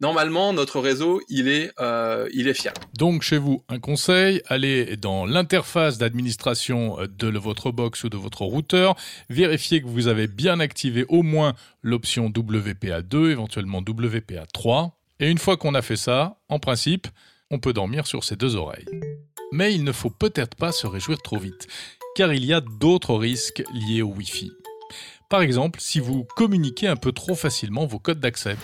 normalement, 0.00 0.52
notre 0.52 0.80
réseau, 0.80 1.20
il 1.28 1.48
est, 1.48 1.70
euh, 1.80 2.28
il 2.32 2.48
est 2.48 2.54
fiable. 2.54 2.80
Donc, 2.96 3.22
chez 3.22 3.38
vous, 3.38 3.64
un 3.68 3.78
conseil, 3.78 4.42
allez 4.46 4.96
dans 4.96 5.26
l'interface 5.26 5.98
d'administration 5.98 6.98
de 7.08 7.38
votre 7.38 7.70
box 7.70 8.04
ou 8.04 8.08
de 8.08 8.16
votre 8.16 8.42
routeur, 8.42 8.96
vérifiez 9.30 9.82
que 9.82 9.86
vous 9.86 10.08
avez 10.08 10.26
bien 10.26 10.60
activé 10.60 11.04
au 11.08 11.22
moins 11.22 11.54
l'option 11.82 12.28
WPA2, 12.28 13.30
éventuellement 13.30 13.80
WPA3. 13.80 14.90
Et 15.20 15.30
une 15.30 15.38
fois 15.38 15.56
qu'on 15.56 15.74
a 15.74 15.82
fait 15.82 15.96
ça, 15.96 16.38
en 16.48 16.58
principe, 16.58 17.06
on 17.50 17.58
peut 17.58 17.72
dormir 17.72 18.06
sur 18.06 18.24
ses 18.24 18.36
deux 18.36 18.56
oreilles. 18.56 18.86
Mais 19.52 19.74
il 19.74 19.84
ne 19.84 19.92
faut 19.92 20.10
peut-être 20.10 20.56
pas 20.56 20.72
se 20.72 20.86
réjouir 20.86 21.22
trop 21.22 21.38
vite, 21.38 21.68
car 22.16 22.32
il 22.32 22.44
y 22.44 22.52
a 22.52 22.60
d'autres 22.60 23.14
risques 23.14 23.62
liés 23.72 24.02
au 24.02 24.08
Wi-Fi. 24.08 24.50
Par 25.30 25.42
exemple, 25.42 25.80
si 25.80 26.00
vous 26.00 26.24
communiquez 26.36 26.88
un 26.88 26.96
peu 26.96 27.12
trop 27.12 27.34
facilement 27.34 27.86
vos 27.86 27.98
codes 27.98 28.20
d'accès 28.20 28.56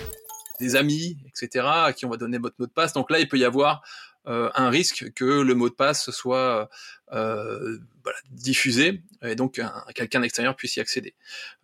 des 0.60 0.76
amis, 0.76 1.18
etc., 1.26 1.66
à 1.66 1.92
qui 1.92 2.06
on 2.06 2.10
va 2.10 2.16
donner 2.16 2.38
votre 2.38 2.56
mot 2.58 2.66
de 2.66 2.72
passe. 2.72 2.92
Donc 2.92 3.10
là, 3.10 3.18
il 3.18 3.28
peut 3.28 3.38
y 3.38 3.44
avoir 3.44 3.82
euh, 4.26 4.50
un 4.54 4.68
risque 4.68 5.12
que 5.14 5.24
le 5.24 5.54
mot 5.54 5.70
de 5.70 5.74
passe 5.74 6.10
soit 6.10 6.68
euh, 7.12 7.78
voilà, 8.02 8.18
diffusé 8.30 9.02
et 9.22 9.34
donc 9.34 9.62
quelqu'un 9.94 10.20
d'extérieur 10.20 10.54
puisse 10.56 10.76
y 10.76 10.80
accéder, 10.80 11.14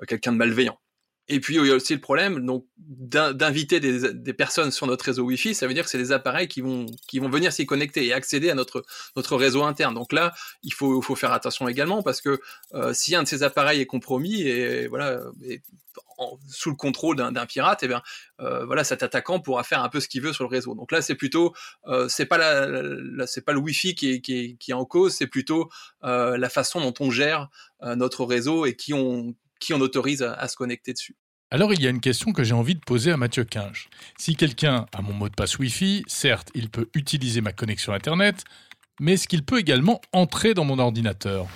euh, 0.00 0.06
quelqu'un 0.06 0.32
de 0.32 0.38
malveillant. 0.38 0.78
Et 1.29 1.41
puis 1.41 1.57
il 1.57 1.67
y 1.67 1.71
a 1.71 1.75
aussi 1.75 1.95
le 1.95 2.01
problème 2.01 2.45
donc 2.47 2.67
d'inviter 2.79 3.81
des, 3.81 4.12
des, 4.12 4.33
personnes 4.33 4.71
sur 4.71 4.87
notre 4.87 5.05
réseau 5.05 5.25
Wi-Fi, 5.25 5.55
ça 5.55 5.67
veut 5.67 5.75
dire 5.75 5.83
que 5.83 5.91
c'est 5.91 5.99
des 5.99 6.12
appareils 6.12 6.47
qui 6.47 6.61
vont 6.61 6.87
qui 7.09 7.19
vont 7.19 7.29
venir 7.29 7.53
s'y 7.53 7.67
connecter 7.67 8.07
et 8.07 8.12
accéder 8.12 8.49
à 8.49 8.55
notre 8.55 8.85
notre 9.17 9.37
réseau 9.37 9.65
interne. 9.65 9.95
Donc 9.95 10.12
là, 10.12 10.33
il 10.62 10.73
faut 10.73 11.03
faut 11.03 11.17
faire 11.17 11.33
attention 11.33 11.67
également 11.69 12.03
parce 12.03 12.21
que 12.21 12.41
euh, 12.75 12.93
si 12.95 13.17
un 13.17 13.25
de 13.25 13.29
ces 13.29 13.43
appareils 13.43 13.81
est 13.81 13.87
compromis 13.87 14.43
et 14.43 14.87
voilà 14.87 15.21
et 15.43 15.62
sous 16.49 16.71
le 16.71 16.77
contrôle 16.77 17.17
d'un 17.17 17.47
pirate, 17.47 17.83
et 17.83 17.87
eh 17.87 17.89
bien 17.89 18.03
euh, 18.41 18.65
voilà 18.65 18.85
cet 18.85 19.03
attaquant 19.03 19.41
pourra 19.41 19.65
faire 19.65 19.83
un 19.83 19.89
peu 19.89 20.01
ce 20.01 20.09
qu'il 20.09 20.23
veut 20.23 20.33
sur 20.33 20.45
le 20.45 20.49
réseau. 20.49 20.75
Donc 20.75 20.93
là, 20.93 21.03
c'est 21.03 21.15
plutôt 21.15 21.55
euh, 21.87 22.09
c'est 22.09 22.27
pas 22.27 22.39
la, 22.39 22.67
la 22.67 23.27
c'est 23.27 23.43
pas 23.43 23.53
le 23.53 23.59
Wi-Fi 23.59 23.95
qui 23.95 24.12
est, 24.12 24.21
qui 24.21 24.39
est, 24.39 24.57
qui 24.57 24.71
est 24.71 24.75
en 24.75 24.85
cause, 24.85 25.15
c'est 25.15 25.27
plutôt 25.27 25.69
euh, 26.05 26.37
la 26.37 26.49
façon 26.49 26.81
dont 26.81 26.95
on 27.01 27.11
gère 27.11 27.49
euh, 27.83 27.97
notre 27.97 28.25
réseau 28.25 28.67
et 28.67 28.75
qui 28.75 28.95
on 28.95 29.35
qui 29.61 29.75
on 29.75 29.81
autorise 29.81 30.23
à, 30.23 30.49
se 30.49 30.57
connecter 30.57 30.92
dessus. 30.92 31.16
Alors 31.51 31.73
il 31.73 31.81
y 31.81 31.87
a 31.87 31.90
une 31.90 32.01
question 32.01 32.33
que 32.33 32.42
j'ai 32.42 32.55
envie 32.55 32.75
de 32.75 32.81
poser 32.81 33.12
à 33.12 33.16
Mathieu 33.16 33.45
Quinge. 33.45 33.88
Si 34.19 34.35
quelqu'un 34.35 34.87
a 34.92 35.03
mon 35.03 35.12
mot 35.12 35.29
de 35.29 35.35
passe 35.35 35.59
Wi-Fi, 35.59 36.05
certes, 36.09 36.51
il 36.55 36.71
peut 36.71 36.88
utiliser 36.95 37.40
ma 37.40 37.53
connexion 37.53 37.92
Internet, 37.92 38.45
mais 39.01 39.14
est-ce 39.14 39.29
qu'il 39.29 39.45
peut 39.45 39.59
également 39.59 40.01
entrer 40.12 40.55
dans 40.55 40.64
mon 40.64 40.79
ordinateur? 40.79 41.47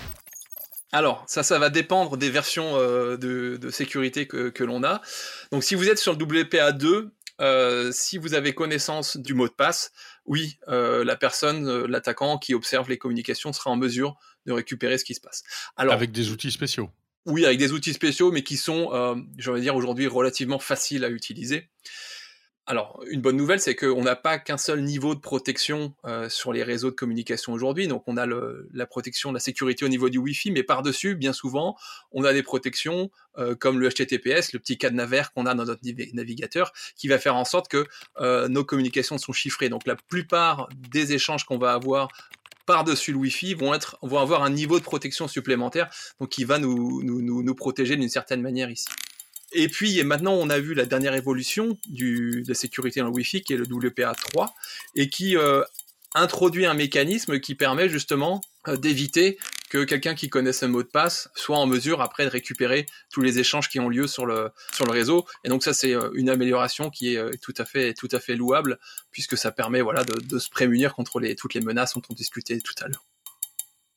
Alors, 0.93 1.25
ça, 1.29 1.43
ça 1.43 1.59
va 1.59 1.71
dépendre 1.71 2.17
des 2.17 2.31
versions 2.31 2.77
euh, 2.77 3.17
de, 3.17 3.71
sécurité 3.71 4.27
que, 4.27 4.65
l'on 4.65 4.83
a. 4.83 5.01
Donc, 5.53 5.63
si 5.63 5.75
vous 5.75 5.89
êtes 5.89 5.99
sur 5.99 6.13
le 6.13 6.19
WPA2, 6.19 7.11
euh, 7.41 7.91
si 7.93 8.19
vous 8.19 8.35
avez 8.35 8.55
connaissance 8.55 9.17
du 9.17 9.35
mot 9.35 9.47
de 9.47 9.53
passe, 9.53 9.93
oui, 10.27 10.59
euh, 10.69 11.05
la 11.05 11.17
personne, 11.17 11.87
l'attaquant 11.87 12.39
qui 12.39 12.55
observe 12.55 12.89
les 12.89 12.99
communications 12.99 13.53
sera 13.53 13.71
en 13.71 13.77
mesure 13.77 14.17
de 14.47 14.53
récupérer 14.53 14.99
ce 14.99 15.05
qui 15.05 15.15
se 15.15 15.21
passe. 15.21 15.45
Alors, 15.77 15.95
avec 15.95 16.11
des 16.13 16.31
outils 16.31 16.51
spéciaux 16.51 16.91
oui, 17.27 17.45
avec 17.45 17.59
des 17.59 17.73
outils 17.73 17.93
spéciaux, 17.93 18.33
mais 18.33 18.43
qui 18.43 18.57
sont, 18.57 18.91
euh, 18.93 19.17
je 19.39 19.53
dire 19.53 19.77
aujourd'hui, 19.77 20.07
relativement 20.07 20.59
faciles 20.59 21.05
à 21.05 21.11
utiliser. 21.11 21.69
Alors, 22.71 23.03
une 23.11 23.21
bonne 23.21 23.37
nouvelle, 23.37 23.59
c'est 23.59 23.75
qu'on 23.75 24.03
n'a 24.03 24.15
pas 24.15 24.39
qu'un 24.39 24.57
seul 24.57 24.83
niveau 24.83 25.17
de 25.17 25.21
protection 25.21 25.93
euh, 26.05 26.29
sur 26.29 26.53
les 26.53 26.63
réseaux 26.63 26.91
de 26.91 26.95
communication 26.95 27.53
aujourd'hui. 27.53 27.89
Donc, 27.89 28.05
on 28.07 28.17
a 28.17 28.27
la 28.27 28.87
protection, 28.87 29.33
la 29.33 29.41
sécurité 29.41 29.85
au 29.85 29.89
niveau 29.89 30.09
du 30.09 30.19
Wi-Fi, 30.19 30.53
mais 30.53 30.63
par-dessus, 30.63 31.17
bien 31.17 31.33
souvent, 31.33 31.77
on 32.13 32.23
a 32.23 32.33
des 32.33 32.45
protections 32.45 33.11
euh, 33.39 33.57
comme 33.57 33.81
le 33.81 33.89
HTTPS, 33.89 34.53
le 34.53 34.61
petit 34.61 34.79
cadenas 34.79 35.07
vert 35.07 35.33
qu'on 35.33 35.47
a 35.47 35.55
dans 35.57 35.65
notre 35.65 35.81
navigateur, 36.15 36.73
qui 36.95 37.09
va 37.09 37.19
faire 37.19 37.35
en 37.35 37.45
sorte 37.45 37.67
que 37.67 37.87
euh, 38.21 38.47
nos 38.47 38.65
communications 38.65 39.19
sont 39.19 39.33
chiffrées. 39.33 39.69
Donc, 39.69 39.85
la 39.85 39.97
plupart 39.97 40.69
des 40.93 41.13
échanges 41.13 41.43
qu'on 41.43 41.59
va 41.59 41.73
avoir 41.73 42.07
par-dessus 42.67 43.13
le 43.13 43.19
Wi-Fi 43.19 43.55
vont, 43.55 43.75
être, 43.75 43.99
avoir 44.03 44.43
un 44.43 44.51
niveau 44.51 44.79
de 44.79 44.85
protection 44.85 45.29
supplémentaire, 45.29 45.91
donc 46.21 46.31
qui 46.31 46.45
va 46.45 46.59
nous, 46.59 47.55
protéger 47.55 47.97
d'une 47.97 48.09
certaine 48.09 48.43
manière 48.43 48.71
ici. 48.71 48.89
Et 49.53 49.69
puis 49.69 50.03
maintenant, 50.05 50.35
on 50.35 50.49
a 50.49 50.61
vu 50.61 50.75
la 50.75 50.87
dernière 50.87 51.15
évolution 51.15 51.77
de 51.89 52.43
la 52.47 52.55
sécurité 52.55 53.01
dans 53.01 53.07
le 53.07 53.13
Wi-Fi, 53.13 53.43
qui 53.43 53.55
est 53.55 53.57
le 53.57 53.67
WPA3, 53.67 54.49
et 54.95 55.09
qui 55.09 55.37
euh, 55.37 55.63
introduit 56.15 56.67
un 56.67 56.75
mécanisme 56.75 57.41
qui 57.41 57.55
permet 57.55 57.89
justement 57.89 58.41
euh, 58.69 58.77
d'éviter 58.77 59.39
que 59.71 59.85
quelqu'un 59.85 60.15
qui 60.15 60.29
connaisse 60.29 60.63
un 60.63 60.69
mot 60.69 60.83
de 60.83 60.89
passe 60.89 61.31
soit 61.35 61.57
en 61.57 61.67
mesure 61.67 62.03
après 62.03 62.27
de 62.27 62.31
récupérer 62.31 62.85
tous 63.11 63.23
les 63.23 63.39
échanges 63.39 63.71
qui 63.71 63.81
ont 63.81 63.89
lieu 63.89 64.07
sur 64.07 64.27
le 64.27 64.53
réseau. 64.81 65.25
Et 65.45 65.49
donc 65.49 65.63
ça 65.63 65.73
c'est 65.73 65.95
euh, 65.95 66.11
une 66.15 66.29
amélioration 66.29 66.91
qui 66.91 67.15
est 67.15 67.41
tout 67.41 67.55
à 67.57 67.65
fait 67.65 67.95
tout 67.95 68.09
à 68.13 68.21
fait 68.21 68.37
louable 68.37 68.79
puisque 69.11 69.39
ça 69.39 69.51
permet 69.51 69.81
voilà 69.81 70.05
de, 70.05 70.21
de 70.21 70.39
se 70.39 70.51
prémunir 70.51 70.95
contre 70.95 71.21
les, 71.21 71.35
toutes 71.35 71.55
les 71.55 71.61
menaces 71.61 71.95
dont 71.95 72.03
on 72.11 72.15
discutait 72.15 72.59
tout 72.61 72.75
à 72.83 72.89
l'heure. 72.89 73.10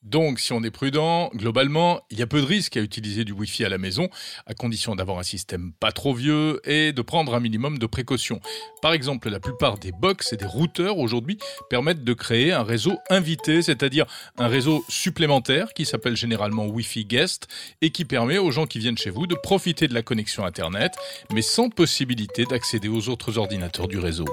Donc, 0.03 0.41
si 0.41 0.51
on 0.51 0.61
est 0.63 0.71
prudent, 0.71 1.29
globalement, 1.33 2.01
il 2.11 2.19
y 2.19 2.21
a 2.21 2.27
peu 2.27 2.41
de 2.41 2.45
risques 2.45 2.75
à 2.75 2.81
utiliser 2.81 3.23
du 3.23 3.31
Wi-Fi 3.31 3.63
à 3.63 3.69
la 3.69 3.77
maison, 3.77 4.09
à 4.45 4.53
condition 4.53 4.95
d'avoir 4.95 5.17
un 5.17 5.23
système 5.23 5.71
pas 5.79 5.93
trop 5.93 6.13
vieux 6.13 6.59
et 6.69 6.91
de 6.91 7.01
prendre 7.01 7.33
un 7.33 7.39
minimum 7.39 7.77
de 7.77 7.85
précautions. 7.85 8.41
Par 8.81 8.91
exemple, 8.91 9.29
la 9.29 9.39
plupart 9.39 9.77
des 9.77 9.93
box 9.93 10.33
et 10.33 10.37
des 10.37 10.45
routeurs 10.45 10.97
aujourd'hui 10.97 11.37
permettent 11.69 12.03
de 12.03 12.13
créer 12.13 12.51
un 12.51 12.63
réseau 12.63 12.97
invité, 13.09 13.61
c'est-à-dire 13.61 14.05
un 14.37 14.47
réseau 14.47 14.83
supplémentaire 14.89 15.73
qui 15.73 15.85
s'appelle 15.85 16.17
généralement 16.17 16.65
Wi-Fi 16.65 17.05
Guest 17.05 17.47
et 17.81 17.91
qui 17.91 18.03
permet 18.03 18.37
aux 18.37 18.51
gens 18.51 18.65
qui 18.65 18.79
viennent 18.79 18.97
chez 18.97 19.09
vous 19.09 19.25
de 19.25 19.35
profiter 19.35 19.87
de 19.87 19.93
la 19.93 20.01
connexion 20.01 20.45
Internet, 20.45 20.93
mais 21.31 21.41
sans 21.41 21.69
possibilité 21.69 22.43
d'accéder 22.43 22.89
aux 22.89 23.07
autres 23.07 23.37
ordinateurs 23.37 23.87
du 23.87 23.99
réseau. 23.99 24.25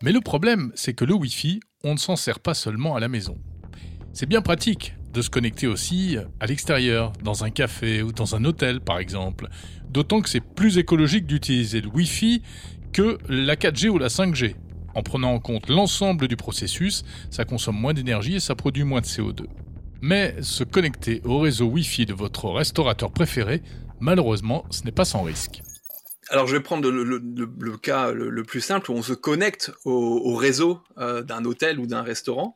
Mais 0.00 0.12
le 0.12 0.20
problème, 0.20 0.70
c'est 0.76 0.94
que 0.94 1.04
le 1.04 1.14
Wi-Fi, 1.14 1.58
on 1.84 1.92
ne 1.92 1.98
s'en 1.98 2.16
sert 2.16 2.40
pas 2.40 2.54
seulement 2.54 2.96
à 2.96 3.00
la 3.00 3.08
maison. 3.08 3.38
C'est 4.12 4.26
bien 4.26 4.42
pratique 4.42 4.94
de 5.12 5.22
se 5.22 5.30
connecter 5.30 5.66
aussi 5.66 6.16
à 6.40 6.46
l'extérieur, 6.46 7.12
dans 7.22 7.44
un 7.44 7.50
café 7.50 8.02
ou 8.02 8.12
dans 8.12 8.34
un 8.34 8.44
hôtel 8.44 8.80
par 8.80 8.98
exemple. 8.98 9.48
D'autant 9.88 10.20
que 10.20 10.28
c'est 10.28 10.40
plus 10.40 10.78
écologique 10.78 11.26
d'utiliser 11.26 11.80
le 11.80 11.88
Wi-Fi 11.88 12.42
que 12.92 13.18
la 13.28 13.54
4G 13.54 13.88
ou 13.88 13.98
la 13.98 14.08
5G. 14.08 14.56
En 14.94 15.02
prenant 15.02 15.32
en 15.32 15.38
compte 15.38 15.68
l'ensemble 15.68 16.26
du 16.26 16.36
processus, 16.36 17.04
ça 17.30 17.44
consomme 17.44 17.78
moins 17.78 17.94
d'énergie 17.94 18.36
et 18.36 18.40
ça 18.40 18.56
produit 18.56 18.84
moins 18.84 19.00
de 19.00 19.06
CO2. 19.06 19.46
Mais 20.00 20.34
se 20.42 20.64
connecter 20.64 21.20
au 21.24 21.38
réseau 21.38 21.66
Wi-Fi 21.66 22.06
de 22.06 22.14
votre 22.14 22.50
restaurateur 22.50 23.12
préféré, 23.12 23.62
malheureusement, 24.00 24.64
ce 24.70 24.82
n'est 24.84 24.92
pas 24.92 25.04
sans 25.04 25.22
risque. 25.22 25.62
Alors 26.30 26.46
je 26.46 26.54
vais 26.54 26.62
prendre 26.62 26.90
le, 26.90 27.76
cas 27.78 28.12
le, 28.12 28.42
plus 28.42 28.60
simple 28.60 28.90
où 28.90 28.94
on 28.94 29.02
se 29.02 29.14
connecte 29.14 29.72
au, 29.84 30.34
réseau 30.34 30.80
euh, 30.98 31.22
d'un 31.22 31.44
hôtel 31.44 31.78
ou 31.78 31.86
d'un 31.86 32.02
restaurant. 32.02 32.54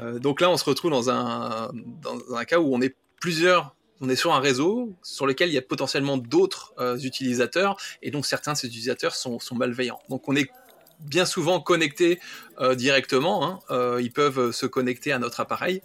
Euh, 0.00 0.18
donc 0.18 0.40
là, 0.40 0.50
on 0.50 0.56
se 0.56 0.64
retrouve 0.64 0.90
dans 0.90 1.10
un, 1.10 1.70
dans 1.74 2.34
un 2.34 2.44
cas 2.44 2.58
où 2.58 2.74
on 2.74 2.80
est 2.80 2.96
plusieurs 3.20 3.74
on 4.04 4.08
est 4.08 4.16
sur 4.16 4.34
un 4.34 4.40
réseau 4.40 4.92
sur 5.04 5.28
lequel 5.28 5.50
il 5.50 5.52
y 5.52 5.58
a 5.58 5.62
potentiellement 5.62 6.16
d'autres 6.16 6.74
euh, 6.80 6.98
utilisateurs 6.98 7.76
et 8.02 8.10
donc 8.10 8.26
certains 8.26 8.54
de 8.54 8.56
ces 8.58 8.66
utilisateurs 8.66 9.14
sont, 9.14 9.38
malveillants. 9.52 10.00
Donc 10.08 10.28
on 10.28 10.34
est 10.34 10.50
bien 10.98 11.24
souvent 11.24 11.60
connecté 11.60 12.20
directement. 12.74 13.62
Hein. 13.70 13.98
ils 14.00 14.12
peuvent 14.12 14.50
se 14.50 14.66
connecter 14.66 15.12
à 15.12 15.18
notre 15.18 15.40
appareil 15.40 15.82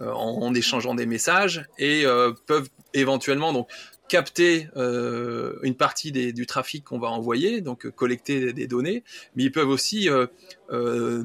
en, 0.00 0.12
en, 0.12 0.54
échangeant 0.54 0.94
des 0.94 1.06
messages 1.06 1.64
et 1.78 2.04
peuvent 2.46 2.68
éventuellement 2.92 3.52
donc 3.52 3.68
capter 4.08 4.68
euh, 4.76 5.58
une 5.62 5.74
partie 5.74 6.12
du 6.12 6.46
trafic 6.46 6.84
qu'on 6.84 6.98
va 6.98 7.08
envoyer, 7.08 7.62
donc 7.62 7.86
euh, 7.86 7.90
collecter 7.90 8.52
des 8.52 8.66
données, 8.66 9.02
mais 9.34 9.44
ils 9.44 9.52
peuvent 9.52 9.68
aussi 9.68 10.10
euh, 10.10 10.26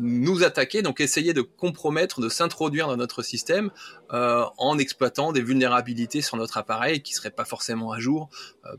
nous 0.01 0.43
attaquer, 0.43 0.81
donc 0.81 1.01
essayer 1.01 1.33
de 1.33 1.41
compromettre, 1.41 2.21
de 2.21 2.29
s'introduire 2.29 2.87
dans 2.87 2.97
notre 2.97 3.21
système 3.21 3.71
en 4.11 4.79
exploitant 4.79 5.31
des 5.31 5.41
vulnérabilités 5.41 6.21
sur 6.21 6.35
notre 6.35 6.57
appareil 6.57 7.01
qui 7.01 7.13
seraient 7.13 7.29
pas 7.29 7.45
forcément 7.45 7.91
à 7.91 7.99
jour, 7.99 8.29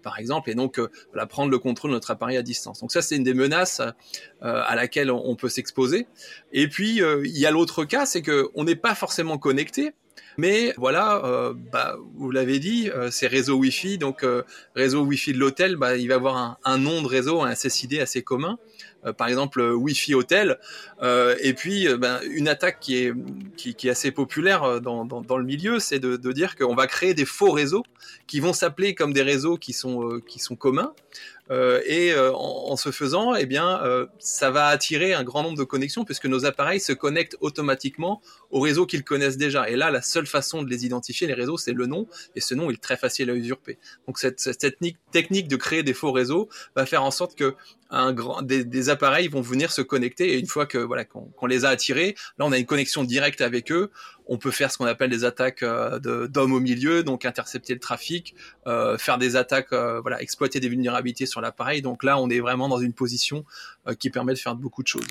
par 0.03 0.19
exemple, 0.19 0.51
et 0.51 0.55
donc 0.57 0.81
voilà, 1.13 1.27
prendre 1.27 1.53
le 1.53 1.59
contrôle 1.61 1.93
de 1.93 1.95
notre 1.95 2.11
appareil 2.11 2.37
à 2.37 2.43
distance. 2.43 2.81
Donc 2.81 2.91
ça, 2.91 3.01
c'est 3.01 3.15
une 3.15 3.23
des 3.23 3.35
menaces 3.35 3.81
à 4.41 4.75
laquelle 4.75 5.11
on, 5.11 5.37
peut 5.37 5.49
s'exposer. 5.49 6.09
Et 6.53 6.69
puis 6.69 6.97
il 6.97 7.39
y 7.39 7.47
a 7.47 7.53
l'autre 7.53 7.85
cas, 7.85 8.07
c'est 8.07 8.23
que 8.23 8.51
on 8.55 8.65
n'est 8.65 8.75
pas 8.75 8.97
forcément 8.97 9.39
connecté, 9.39 9.93
mais 10.37 10.73
voilà, 10.77 11.23
euh, 11.25 11.55
bah, 11.73 11.97
vous 12.15 12.31
l'avez 12.31 12.59
dit, 12.59 12.91
euh, 12.91 13.11
c'est 13.11 13.27
réseau 13.27 13.57
Wi-Fi, 13.57 13.99
donc 13.99 14.25
euh, 14.25 14.43
réseau 14.75 15.03
Wi-Fi 15.03 15.33
de 15.33 15.39
l'hôtel, 15.39 15.77
bah, 15.77 15.97
il 15.97 16.09
va 16.09 16.15
avoir 16.15 16.37
un, 16.37 16.57
un, 16.65 16.79
nom 16.79 17.03
de 17.03 17.07
réseau, 17.07 17.43
un 17.43 17.55
SSID 17.55 18.01
assez 18.01 18.23
commun. 18.23 18.59
Euh, 19.07 19.15
par 19.15 19.29
exemple 19.29 19.63
Wi-Fi 19.63 20.15
hôtel. 20.15 20.59
Euh, 21.03 21.35
et 21.41 21.55
puis, 21.55 21.89
ben, 21.97 22.21
une 22.31 22.49
attaque 22.49 22.81
qui 22.81 22.97
est, 22.97 23.15
qui, 23.57 23.75
qui 23.75 23.89
est 23.89 23.91
assez 23.91 24.11
populaire 24.11 24.81
dans, 24.81 25.07
dans, 25.07 25.23
dans 25.23 25.39
le 25.39 25.45
milieu, 25.45 25.79
c'est 25.79 25.99
de, 25.99 26.17
de, 26.17 26.33
dire 26.33 26.55
qu'on 26.55 26.75
va 26.75 26.87
créer 26.87 27.15
des 27.15 27.25
faux 27.25 27.51
réseaux 27.51 27.85
qui 28.27 28.41
vont 28.41 28.53
s'appeler 28.53 28.95
comme 28.95 29.15
des 29.15 29.23
réseaux 29.23 29.57
qui 29.57 29.73
sont, 29.73 30.21
qui 30.27 30.39
sont 30.39 30.55
communs. 30.55 30.93
Euh, 31.51 31.81
et 31.85 32.13
euh, 32.13 32.33
en, 32.33 32.77
ce 32.77 32.93
faisant, 32.93 33.35
eh 33.35 33.47
bien, 33.47 33.83
euh, 33.83 34.07
ça 34.19 34.51
va 34.51 34.67
attirer 34.67 35.15
un 35.15 35.25
grand 35.25 35.43
nombre 35.43 35.59
de 35.59 35.65
connexions 35.65 36.05
puisque 36.05 36.27
nos 36.27 36.47
appareils 36.47 36.81
se 36.81 36.93
connectent 36.93 37.37
automatiquement 37.41 38.23
au 38.51 38.61
réseau 38.61 38.87
qu'ils 38.87 39.03
connaissent 39.03 39.37
déjà. 39.37 39.69
Et 39.69 39.75
là, 39.75 39.91
la 39.91 40.03
seule 40.03 40.27
façon 40.27 40.63
de 40.63 40.71
les 40.71 40.87
identifier, 40.87 41.27
les 41.27 41.35
réseaux, 41.35 41.57
c'est 41.57 41.73
le 41.73 41.87
nom, 41.87 42.07
et 42.37 42.41
ce 42.41 42.55
nom 42.55 42.71
est 42.71 42.81
très 42.81 42.97
facile 42.97 43.31
à 43.31 43.35
usurper. 43.35 43.79
Donc 44.07 44.19
cette, 44.19 44.37
technique, 45.11 45.49
de 45.49 45.57
créer 45.57 45.83
des 45.83 45.95
faux 45.95 46.13
réseaux 46.13 46.49
va 46.77 46.87
faire 46.87 47.03
en 47.03 47.11
sorte 47.11 47.35
que 47.35 47.55
des, 48.43 48.89
appareils 48.89 49.27
vont 49.27 49.41
venir 49.41 49.73
se 49.73 49.83
connecter 49.83 50.35
et 50.35 50.39
une 50.39 50.47
fois 50.47 50.67
que 50.67 50.79
voilà 50.79 51.05
qu'on 51.05 51.47
les 51.47 51.65
a 51.65 51.71
attirés, 51.71 52.15
là 52.39 52.47
on 52.47 52.53
a 52.53 52.59
une 52.59 52.67
connexion 52.67 53.03
directe 53.03 53.41
avec 53.41 53.73
eux. 53.73 53.91
On 54.33 54.39
peut 54.39 54.53
faire 54.53 54.71
ce 54.71 54.79
qu'on 54.79 54.87
appelle 54.87 55.11
des 55.11 55.25
attaques 55.25 55.65
euh, 55.65 55.99
d'hommes 56.29 56.53
au 56.53 56.61
milieu, 56.61 57.03
donc 57.03 57.25
intercepter 57.25 57.75
le 57.75 57.81
trafic, 57.81 58.37
euh, 58.69 58.97
faire 58.97 59.19
des 59.19 59.35
attaques, 59.35 59.73
euh, 59.73 60.01
exploiter 60.21 60.61
des 60.61 60.69
vulnérabilités 60.69 61.27
sur 61.27 61.41
l'appareil. 61.41 61.83
Donc 61.83 62.05
là, 62.05 62.17
on 62.17 62.31
est 62.31 62.39
vraiment 62.39 62.69
dans 62.69 62.79
une 62.79 62.93
position 62.93 63.45
qui 63.99 64.09
permet 64.09 64.33
de 64.33 64.39
faire 64.39 64.55
beaucoup 64.55 64.85
de 64.85 64.89
choses. 64.89 65.07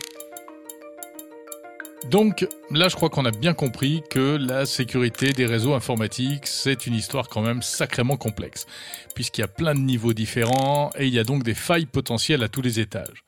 Donc 2.09 2.47
là, 2.71 2.87
je 2.87 2.95
crois 2.95 3.09
qu'on 3.09 3.25
a 3.25 3.31
bien 3.31 3.53
compris 3.53 4.03
que 4.09 4.37
la 4.37 4.65
sécurité 4.65 5.33
des 5.33 5.45
réseaux 5.45 5.73
informatiques, 5.73 6.47
c'est 6.47 6.87
une 6.87 6.93
histoire 6.93 7.27
quand 7.27 7.41
même 7.41 7.61
sacrément 7.61 8.15
complexe, 8.15 8.67
puisqu'il 9.15 9.41
y 9.41 9.43
a 9.43 9.49
plein 9.49 9.75
de 9.75 9.81
niveaux 9.81 10.13
différents 10.13 10.91
et 10.97 11.07
il 11.07 11.13
y 11.13 11.19
a 11.19 11.25
donc 11.25 11.43
des 11.43 11.55
failles 11.55 11.87
potentielles 11.87 12.41
à 12.41 12.47
tous 12.47 12.61
les 12.61 12.79
étages. 12.79 13.25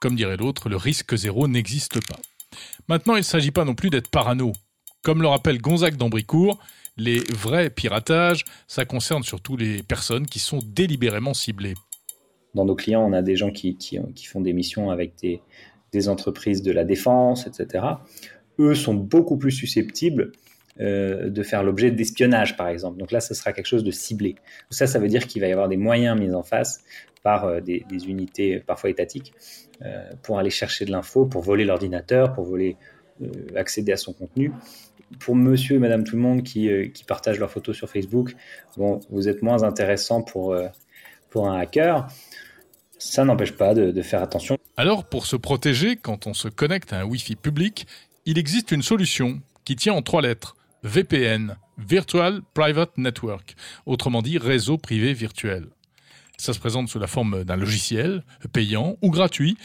Comme 0.00 0.16
dirait 0.16 0.36
l'autre, 0.36 0.68
le 0.68 0.76
risque 0.76 1.16
zéro 1.16 1.48
n'existe 1.48 2.06
pas. 2.06 2.20
Maintenant, 2.88 3.14
il 3.14 3.20
ne 3.20 3.24
s'agit 3.24 3.52
pas 3.52 3.64
non 3.64 3.74
plus 3.74 3.88
d'être 3.88 4.08
parano. 4.08 4.52
Comme 5.02 5.22
le 5.22 5.28
rappelle 5.28 5.58
Gonzague 5.58 5.96
d'Ambricourt, 5.96 6.58
les 6.96 7.20
vrais 7.32 7.70
piratages, 7.70 8.44
ça 8.66 8.84
concerne 8.84 9.22
surtout 9.22 9.56
les 9.56 9.82
personnes 9.82 10.26
qui 10.26 10.38
sont 10.38 10.60
délibérément 10.64 11.32
ciblées. 11.32 11.74
Dans 12.54 12.64
nos 12.64 12.74
clients, 12.74 13.02
on 13.02 13.12
a 13.12 13.22
des 13.22 13.36
gens 13.36 13.50
qui, 13.50 13.76
font 14.28 14.40
des 14.40 14.52
missions 14.52 14.90
avec 14.90 15.14
des, 15.92 16.08
entreprises 16.08 16.62
de 16.62 16.72
la 16.72 16.84
défense, 16.84 17.46
etc., 17.46 17.84
eux 18.58 18.74
sont 18.74 18.94
beaucoup 18.94 19.38
plus 19.38 19.52
susceptibles 19.52 20.32
euh, 20.80 21.30
de 21.30 21.42
faire 21.42 21.62
l'objet 21.62 21.90
d'espionnage, 21.90 22.58
par 22.58 22.68
exemple. 22.68 22.98
Donc 22.98 23.10
là, 23.10 23.20
ce 23.20 23.32
sera 23.32 23.52
quelque 23.52 23.66
chose 23.66 23.84
de 23.84 23.90
ciblé. 23.90 24.34
Ça, 24.68 24.86
ça 24.86 24.98
veut 24.98 25.08
dire 25.08 25.26
qu'il 25.26 25.40
va 25.40 25.48
y 25.48 25.52
avoir 25.52 25.68
des 25.68 25.78
moyens 25.78 26.18
mis 26.18 26.34
en 26.34 26.42
face 26.42 26.82
par 27.22 27.46
euh, 27.46 27.60
des, 27.60 27.84
unités 28.06 28.60
parfois 28.60 28.90
étatiques 28.90 29.32
euh, 29.82 30.10
pour 30.22 30.38
aller 30.38 30.50
chercher 30.50 30.84
de 30.84 30.90
l'info, 30.90 31.24
pour 31.24 31.42
voler 31.42 31.64
l'ordinateur, 31.64 32.34
pour 32.34 32.44
voler, 32.44 32.76
accéder 33.54 33.92
à 33.92 33.98
son 33.98 34.14
contenu. 34.14 34.50
Pour 35.18 35.34
monsieur 35.34 35.76
et 35.76 35.78
madame 35.78 36.04
tout 36.04 36.16
le 36.16 36.22
monde 36.22 36.42
qui, 36.42 36.70
qui 36.92 37.04
partagent 37.04 37.38
leurs 37.38 37.50
photos 37.50 37.76
sur 37.76 37.90
Facebook, 37.90 38.34
bon, 38.76 39.00
vous 39.10 39.28
êtes 39.28 39.42
moins 39.42 39.64
intéressant 39.64 40.22
pour, 40.22 40.56
pour 41.30 41.48
un 41.48 41.58
hacker. 41.58 42.06
Ça 42.98 43.24
n'empêche 43.24 43.52
pas 43.52 43.74
de 43.74 44.02
faire 44.02 44.22
attention. 44.22 44.56
Alors, 44.76 45.04
pour 45.04 45.26
se 45.26 45.36
protéger 45.36 45.96
quand 45.96 46.26
on 46.26 46.34
se 46.34 46.48
connecte 46.48 46.92
à 46.92 47.00
un 47.00 47.04
Wi-Fi 47.04 47.36
public, 47.36 47.86
il 48.24 48.38
existe 48.38 48.70
une 48.70 48.82
solution 48.82 49.40
qui 49.64 49.76
tient 49.76 49.94
en 49.94 50.02
trois 50.02 50.22
lettres. 50.22 50.56
VPN, 50.82 51.56
Virtual 51.76 52.40
Private 52.54 52.96
Network, 52.96 53.54
autrement 53.86 54.22
dit 54.22 54.38
réseau 54.38 54.78
privé 54.78 55.12
virtuel. 55.12 55.66
Ça 56.38 56.54
se 56.54 56.58
présente 56.58 56.88
sous 56.88 56.98
la 56.98 57.06
forme 57.06 57.44
d'un 57.44 57.56
logiciel 57.56 58.24
payant 58.52 58.96
ou 59.02 59.10
gratuit 59.10 59.58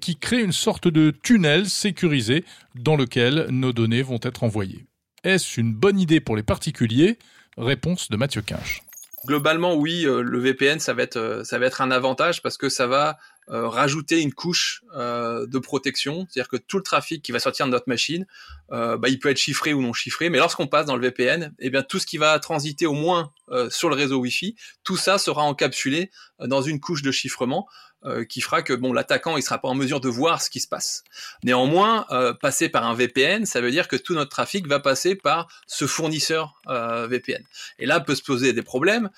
qui 0.00 0.16
crée 0.16 0.42
une 0.42 0.52
sorte 0.52 0.88
de 0.88 1.10
tunnel 1.10 1.68
sécurisé 1.68 2.44
dans 2.74 2.96
lequel 2.96 3.46
nos 3.50 3.72
données 3.72 4.02
vont 4.02 4.20
être 4.22 4.42
envoyées. 4.42 4.86
Est-ce 5.24 5.60
une 5.60 5.74
bonne 5.74 5.98
idée 5.98 6.20
pour 6.20 6.36
les 6.36 6.42
particuliers? 6.42 7.18
Réponse 7.56 8.08
de 8.10 8.16
Mathieu 8.16 8.42
Quinche. 8.42 8.82
Globalement, 9.26 9.74
oui, 9.74 10.06
euh, 10.06 10.22
le 10.22 10.38
VPN, 10.38 10.80
ça 10.80 10.94
va 10.94 11.02
être, 11.02 11.16
euh, 11.16 11.44
ça 11.44 11.58
va 11.58 11.66
être 11.66 11.82
un 11.82 11.90
avantage 11.90 12.40
parce 12.40 12.56
que 12.56 12.70
ça 12.70 12.86
va 12.86 13.18
euh, 13.50 13.68
rajouter 13.68 14.22
une 14.22 14.32
couche 14.32 14.82
de 14.94 15.58
protection, 15.58 16.26
c'est-à-dire 16.28 16.48
que 16.48 16.56
tout 16.56 16.76
le 16.76 16.82
trafic 16.82 17.22
qui 17.22 17.32
va 17.32 17.40
sortir 17.40 17.66
de 17.66 17.70
notre 17.72 17.88
machine, 17.88 18.26
bah, 18.68 19.08
il 19.08 19.18
peut 19.18 19.28
être 19.28 19.38
chiffré 19.38 19.72
ou 19.72 19.82
non 19.82 19.92
chiffré, 19.92 20.30
mais 20.30 20.38
lorsqu'on 20.38 20.68
passe 20.68 20.86
dans 20.86 20.94
le 20.94 21.02
VPN, 21.02 21.52
eh 21.58 21.70
bien 21.70 21.82
tout 21.82 21.98
ce 21.98 22.06
qui 22.06 22.16
va 22.16 22.38
transiter 22.38 22.86
au 22.86 22.92
moins 22.92 23.32
sur 23.70 23.88
le 23.88 23.96
réseau 23.96 24.18
Wi-Fi, 24.18 24.54
tout 24.84 24.96
ça 24.96 25.18
sera 25.18 25.42
encapsulé 25.42 26.12
dans 26.38 26.62
une 26.62 26.78
couche 26.78 27.02
de 27.02 27.10
chiffrement 27.10 27.66
euh, 28.04 28.24
qui 28.24 28.40
fera 28.40 28.62
que 28.62 28.72
bon 28.72 28.92
l'attaquant 28.92 29.36
il 29.36 29.42
sera 29.42 29.58
pas 29.58 29.68
en 29.68 29.74
mesure 29.74 30.00
de 30.00 30.08
voir 30.08 30.40
ce 30.40 30.48
qui 30.48 30.60
se 30.60 30.68
passe. 30.68 31.04
Néanmoins, 31.44 32.06
euh, 32.10 32.32
passer 32.32 32.68
par 32.68 32.86
un 32.86 32.94
VPN, 32.94 33.44
ça 33.44 33.60
veut 33.60 33.70
dire 33.70 33.88
que 33.88 33.96
tout 33.96 34.14
notre 34.14 34.30
trafic 34.30 34.66
va 34.66 34.80
passer 34.80 35.14
par 35.14 35.48
ce 35.66 35.86
fournisseur 35.86 36.60
euh, 36.68 37.06
VPN. 37.06 37.44
Et 37.78 37.86
là 37.86 38.00
peut 38.00 38.14
se 38.14 38.22
poser 38.22 38.52
des 38.52 38.62
problèmes 38.62 39.10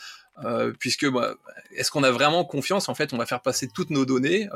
puisque 0.81 1.07
bah, 1.09 1.35
est-ce 1.77 1.91
qu'on 1.91 2.03
a 2.03 2.11
vraiment 2.11 2.45
confiance? 2.45 2.89
En 2.89 2.95
fait, 2.95 3.13
on 3.13 3.19
va 3.19 3.27
faire 3.27 3.43
passer 3.43 3.69
toutes 3.69 3.91
nos 3.91 4.05
données 4.05 4.49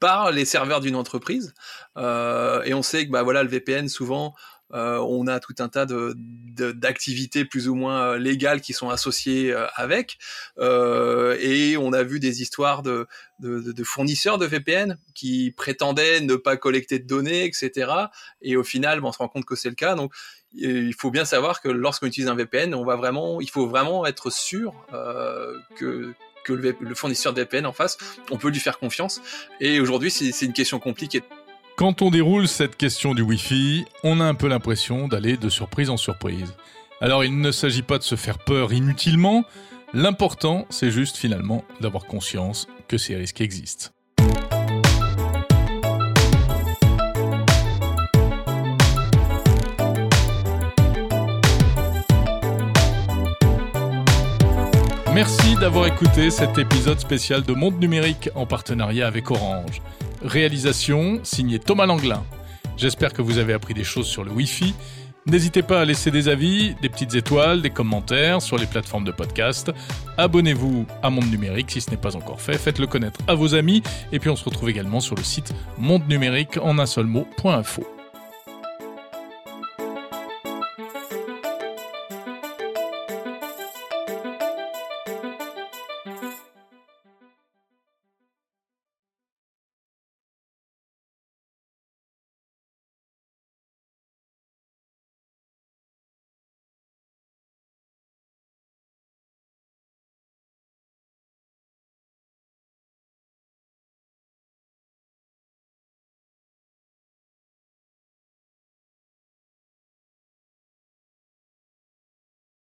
par 0.00 0.32
les 0.32 0.44
serveurs 0.44 0.80
d'une 0.80 0.96
entreprise 0.96 1.54
et 1.96 2.74
on 2.74 2.82
sait 2.82 3.06
que 3.06 3.12
bah 3.12 3.22
voilà 3.22 3.42
le 3.44 3.48
VPN 3.48 3.88
souvent 3.88 4.34
euh, 4.34 4.61
on 4.72 5.26
a 5.26 5.40
tout 5.40 5.54
un 5.58 5.68
tas 5.68 5.86
de, 5.86 6.16
d'activités 6.72 7.44
plus 7.44 7.68
ou 7.68 7.74
moins 7.74 8.02
euh, 8.02 8.18
légales 8.18 8.60
qui 8.60 8.72
sont 8.72 8.90
associées 8.90 9.52
euh, 9.52 9.66
avec. 9.74 10.18
et 10.58 11.76
on 11.76 11.92
a 11.92 12.02
vu 12.02 12.20
des 12.20 12.42
histoires 12.42 12.82
de, 12.82 13.06
de, 13.40 13.84
fournisseurs 13.84 14.38
de 14.38 14.46
VPN 14.46 14.98
qui 15.14 15.52
prétendaient 15.56 16.20
ne 16.20 16.36
pas 16.36 16.56
collecter 16.56 16.98
de 16.98 17.06
données, 17.06 17.44
etc. 17.44 17.90
Et 18.40 18.56
au 18.56 18.64
final, 18.64 19.04
on 19.04 19.12
se 19.12 19.18
rend 19.18 19.28
compte 19.28 19.44
que 19.44 19.56
c'est 19.56 19.68
le 19.68 19.74
cas. 19.74 19.94
Donc, 19.94 20.12
il 20.54 20.94
faut 20.94 21.10
bien 21.10 21.24
savoir 21.24 21.60
que 21.60 21.68
lorsqu'on 21.68 22.06
utilise 22.06 22.28
un 22.28 22.34
VPN, 22.34 22.74
on 22.74 22.84
va 22.84 22.96
vraiment, 22.96 23.40
il 23.40 23.48
faut 23.48 23.66
vraiment 23.66 24.06
être 24.06 24.30
sûr 24.30 24.74
que 25.76 26.14
que 26.44 26.52
le, 26.52 26.74
le, 26.80 26.94
fournisseur 26.96 27.32
de 27.32 27.40
VPN 27.40 27.66
en 27.66 27.72
face, 27.72 27.96
on 28.32 28.36
peut 28.36 28.48
lui 28.48 28.58
faire 28.58 28.80
confiance. 28.80 29.20
Et 29.60 29.78
aujourd'hui, 29.78 30.10
c'est 30.10 30.44
une 30.44 30.52
question 30.52 30.80
compliquée. 30.80 31.22
Quand 31.82 32.00
on 32.00 32.10
déroule 32.12 32.46
cette 32.46 32.76
question 32.76 33.12
du 33.12 33.22
Wi-Fi, 33.22 33.86
on 34.04 34.20
a 34.20 34.24
un 34.24 34.34
peu 34.34 34.46
l'impression 34.46 35.08
d'aller 35.08 35.36
de 35.36 35.48
surprise 35.48 35.90
en 35.90 35.96
surprise. 35.96 36.54
Alors 37.00 37.24
il 37.24 37.40
ne 37.40 37.50
s'agit 37.50 37.82
pas 37.82 37.98
de 37.98 38.04
se 38.04 38.14
faire 38.14 38.38
peur 38.38 38.72
inutilement, 38.72 39.42
l'important 39.92 40.64
c'est 40.70 40.92
juste 40.92 41.16
finalement 41.16 41.64
d'avoir 41.80 42.04
conscience 42.04 42.68
que 42.86 42.98
ces 42.98 43.16
risques 43.16 43.40
existent. 43.40 43.90
Merci 55.12 55.56
d'avoir 55.56 55.88
écouté 55.88 56.30
cet 56.30 56.58
épisode 56.58 57.00
spécial 57.00 57.42
de 57.42 57.52
Monde 57.52 57.80
Numérique 57.80 58.30
en 58.36 58.46
partenariat 58.46 59.08
avec 59.08 59.32
Orange. 59.32 59.82
Réalisation 60.24 61.20
signé 61.22 61.58
Thomas 61.58 61.86
Langlin. 61.86 62.22
J'espère 62.76 63.12
que 63.12 63.22
vous 63.22 63.38
avez 63.38 63.52
appris 63.52 63.74
des 63.74 63.84
choses 63.84 64.06
sur 64.06 64.24
le 64.24 64.30
Wi-Fi. 64.30 64.74
N'hésitez 65.26 65.62
pas 65.62 65.80
à 65.80 65.84
laisser 65.84 66.10
des 66.10 66.28
avis, 66.28 66.74
des 66.82 66.88
petites 66.88 67.14
étoiles, 67.14 67.62
des 67.62 67.70
commentaires 67.70 68.42
sur 68.42 68.58
les 68.58 68.66
plateformes 68.66 69.04
de 69.04 69.12
podcast. 69.12 69.70
Abonnez-vous 70.18 70.84
à 71.02 71.10
Monde 71.10 71.30
Numérique 71.30 71.70
si 71.70 71.80
ce 71.80 71.90
n'est 71.90 71.96
pas 71.96 72.16
encore 72.16 72.40
fait. 72.40 72.58
Faites-le 72.58 72.86
connaître 72.88 73.20
à 73.28 73.34
vos 73.34 73.54
amis. 73.54 73.82
Et 74.10 74.18
puis 74.18 74.30
on 74.30 74.36
se 74.36 74.44
retrouve 74.44 74.70
également 74.70 75.00
sur 75.00 75.14
le 75.14 75.22
site 75.22 75.54
monde 75.78 76.08
numérique 76.08 76.58
en 76.60 76.78
un 76.78 76.86
seul 76.86 77.06
mot.info. 77.06 77.86